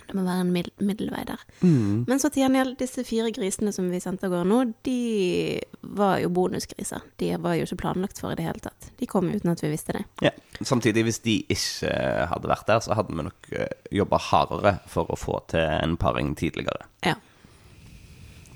det 0.08 0.16
må 0.18 0.24
være 0.26 0.44
en 0.46 0.52
middel, 0.54 0.74
middelvei 0.86 1.24
der. 1.28 1.42
mm, 1.62 2.06
Men 2.08 2.22
så 2.22 2.30
til 2.30 2.44
gjengjeld, 2.44 2.78
disse 2.80 3.04
fire 3.08 3.32
grisene 3.36 3.74
som 3.76 3.90
vi 3.92 4.02
sendte 4.04 4.28
av 4.28 4.34
gårde 4.34 4.50
nå, 4.50 4.60
de 4.88 5.60
var 5.82 6.20
jo 6.24 6.30
bonusgriser. 6.34 7.04
De 7.22 7.34
var 7.42 7.58
jo 7.58 7.68
ikke 7.68 7.82
planlagt 7.84 8.20
for 8.22 8.34
i 8.34 8.38
det 8.40 8.46
hele 8.48 8.64
tatt. 8.64 8.92
De 9.00 9.08
kom 9.10 9.30
uten 9.32 9.52
at 9.52 9.64
vi 9.64 9.74
visste 9.74 9.98
det. 10.00 10.06
ja. 10.26 10.36
Samtidig, 10.62 11.06
hvis 11.08 11.22
de 11.24 11.38
ikke 11.48 11.92
hadde 12.28 12.50
vært 12.52 12.68
der, 12.68 12.82
så 12.84 12.92
hadde 12.98 13.16
vi 13.16 13.24
nok 13.24 13.46
uh, 13.56 13.68
jobba 13.96 14.18
hardere 14.20 14.74
for 14.92 15.08
å 15.08 15.16
få 15.16 15.38
til 15.48 15.64
en 15.64 15.96
paring 15.96 16.34
tidligere. 16.36 16.90
Ja. 17.08 17.14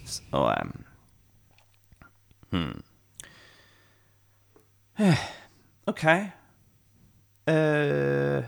Så 0.04 0.42
um, 0.52 0.74
hmm. 2.52 2.82
Eh, 5.00 5.24
OK. 5.90 6.04
Eh, 7.46 8.44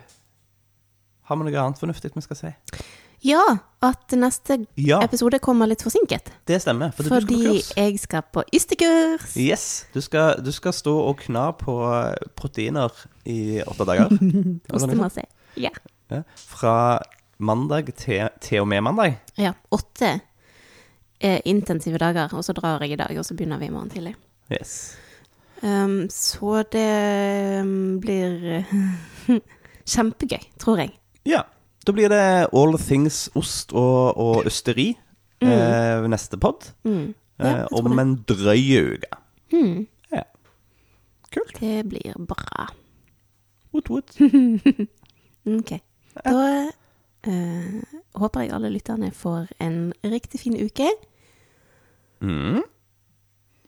har 1.25 1.37
vi 1.39 1.47
noe 1.47 1.61
annet 1.63 1.79
fornuftig 1.81 2.11
vi 2.15 2.21
skal 2.25 2.37
si? 2.39 2.51
Ja, 3.25 3.41
at 3.81 4.11
neste 4.19 4.59
Ja, 4.77 4.99
episode 5.01 5.39
kommer 5.41 5.65
litt 5.69 5.81
forsinket. 5.81 6.27
det 6.45 6.59
stemmer. 6.61 6.91
Fordi, 6.93 7.09
du 7.09 7.15
skal 7.15 7.27
på 7.27 7.39
kurs. 7.55 7.69
jeg 7.77 7.99
skal 7.99 8.21
på 8.33 8.43
ystekurs. 8.53 9.31
Yes, 9.41 9.85
du 9.95 10.01
skal, 10.01 10.43
du 10.45 10.51
skal 10.53 10.73
stå 10.73 10.93
og 11.07 11.17
kna 11.23 11.47
på 11.57 11.73
proteiner 12.37 12.93
i 13.25 13.61
åtte 13.65 13.87
dager. 13.89 14.13
Ostemasse. 14.75 15.23
Ja. 15.57 15.71
Ja, 16.11 16.21
fra 16.37 16.99
mandag 17.39 17.89
til, 17.97 18.27
til 18.41 18.61
og 18.61 18.67
med 18.67 18.81
mandag. 18.85 19.17
ja. 19.41 19.53
Åtte 19.73 20.19
eh, 21.19 21.39
intensive 21.45 21.97
dager, 21.97 22.29
og 22.35 22.43
så 22.45 22.53
drar 22.53 22.83
jeg 22.85 22.91
i 22.91 22.95
dag, 23.01 23.17
og 23.17 23.25
så 23.25 23.33
begynner 23.33 23.57
vi 23.57 23.65
i 23.65 23.73
morgen 23.73 23.89
tidlig. 23.89 24.13
Yes. 24.51 24.95
Um, 25.63 26.05
så 26.11 26.61
det 26.71 27.61
um, 27.63 27.97
blir 28.03 28.43
eh, 28.59 28.75
kjempegøy, 29.95 30.43
tror 30.61 30.77
jeg. 30.83 30.93
Ja. 31.25 31.43
Da 31.85 31.93
blir 31.93 32.09
det 32.09 32.23
All 32.53 32.77
Things 32.81 33.27
ost 33.37 33.73
og, 33.77 34.17
og 34.17 34.47
østeri 34.49 34.95
eh, 35.41 36.07
neste 36.09 36.39
pod. 36.41 36.71
Mm. 36.87 37.13
Ja, 37.37 37.45
Eh, 37.45 37.57
jeg 37.59 37.67
om 37.85 37.99
en 37.99 38.13
drøy 38.23 38.93
uke. 38.95 39.09
Mm. 39.51 39.87
Ja. 40.13 40.21
Kult. 41.35 41.57
Det 41.59 41.81
blir 41.91 42.15
bra. 42.29 42.69
Woot, 43.73 43.89
woot. 43.91 44.15
Ok. 45.45 45.75
Da 46.15 46.39
eh, 47.27 47.81
håper 48.17 48.41
jeg 48.41 48.53
alle 48.55 48.71
lytterne 48.73 49.11
får 49.13 49.51
en 49.61 49.91
riktig 50.01 50.39
fin 50.41 50.55
uke. 50.57 50.87
Mm. 52.23 52.63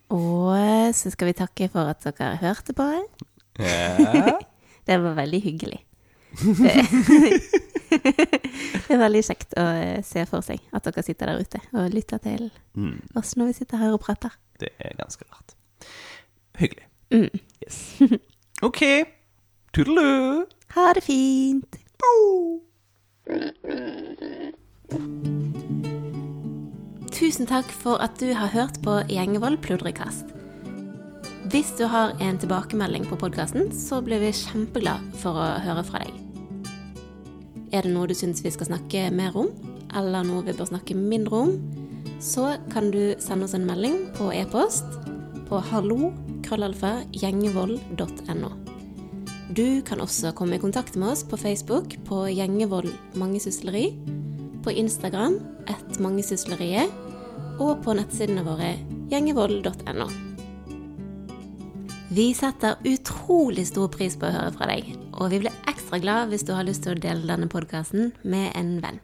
Og 0.10 0.96
så 0.96 1.12
skal 1.14 1.30
vi 1.30 1.36
takke 1.38 1.68
for 1.70 1.92
at 1.92 2.02
dere 2.08 2.40
hørte 2.42 2.74
på. 2.74 2.88
Ja. 3.60 4.40
Det 4.88 4.96
var 5.04 5.18
veldig 5.20 5.42
hyggelig. 5.44 5.82
Det, 7.88 8.94
er 8.94 9.00
veldig 9.00 9.22
kjekt 9.24 9.54
å 9.58 9.64
eh, 9.80 10.02
se 10.06 10.26
for 10.30 10.44
seg 10.46 10.60
at 10.76 10.84
dere 10.88 11.04
sitter 11.06 11.32
der 11.32 11.40
ute 11.44 11.62
og 11.74 11.94
lytter 11.96 12.20
til 12.24 12.50
Mm. 12.78 13.00
oss 13.18 13.32
når 13.40 13.48
vi 13.50 13.54
sitter 13.58 13.80
her 13.82 13.96
og 13.96 14.02
prater. 14.04 14.36
Det 14.62 14.70
er 14.78 14.94
ganske 15.00 15.26
rart. 15.32 15.56
Hyggelig. 16.60 16.86
Mm. 17.10 17.40
Yes. 17.64 17.80
OK. 18.62 18.82
Tudelu. 19.74 20.44
Ha 20.76 20.94
det 20.94 21.04
fint! 21.08 21.80
Tusen 27.18 27.48
takk 27.50 27.70
for 27.82 27.98
at 28.04 28.18
du 28.22 28.30
har 28.38 28.52
hørt 28.54 28.78
på 28.86 29.00
Gjengevold 29.10 29.60
pludrekast. 29.66 30.30
Hvis 31.48 31.72
du 31.80 31.86
har 31.90 32.14
en 32.22 32.38
tilbakemelding 32.42 33.08
på 33.08 33.18
podkasten, 33.20 33.70
så 33.72 34.02
blir 34.04 34.20
vi 34.22 34.34
kjempeglad 34.36 35.04
for 35.22 35.40
å 35.40 35.48
høre 35.64 35.84
fra 35.88 36.04
deg. 36.04 36.27
Er 37.72 37.82
det 37.84 37.92
noe 37.92 38.08
du 38.08 38.16
syns 38.16 38.44
vi 38.46 38.52
skal 38.54 38.68
snakke 38.70 39.12
mer 39.12 39.36
om, 39.36 39.48
eller 39.96 40.24
noe 40.28 40.44
vi 40.46 40.54
bør 40.56 40.66
snakke 40.70 40.96
mindre 40.96 41.36
om, 41.48 41.52
så 42.24 42.56
kan 42.72 42.92
du 42.94 43.16
sende 43.22 43.46
oss 43.46 43.54
en 43.58 43.66
melding 43.68 43.98
på 44.18 44.32
e-post 44.34 44.86
på 45.48 45.56
hallo-gjengevold.no 45.72 48.50
Du 49.56 49.82
kan 49.88 50.02
også 50.04 50.32
komme 50.36 50.56
i 50.56 50.64
kontakt 50.64 50.96
med 50.96 51.10
oss 51.14 51.24
på 51.28 51.36
Facebook 51.40 51.88
på 52.08 52.18
Gjengevold 52.32 52.92
mangesysleri, 53.20 53.86
på 54.64 54.70
Instagram 54.72 55.36
ett 55.68 56.00
mangesysleriet, 56.04 56.90
og 57.60 57.84
på 57.84 57.94
nettsidene 57.98 58.44
våre 58.46 58.76
gjengevold.no. 59.12 60.08
Vi 62.16 62.34
setter 62.38 62.76
utrolig 62.88 63.68
stor 63.68 63.88
pris 63.92 64.16
på 64.20 64.26
å 64.30 64.36
høre 64.36 64.52
fra 64.56 64.66
deg, 64.70 64.84
og 65.18 65.34
vi 65.34 65.42
blir 65.44 65.60
ekstra 65.70 66.00
glad 66.04 66.32
hvis 66.32 66.46
du 66.48 66.54
har 66.58 66.68
lyst 66.68 66.86
til 66.86 66.96
å 66.96 67.02
dele 67.02 67.28
denne 67.30 67.50
podkasten 67.52 68.14
med 68.24 68.52
en 68.56 68.78
venn. 68.84 69.02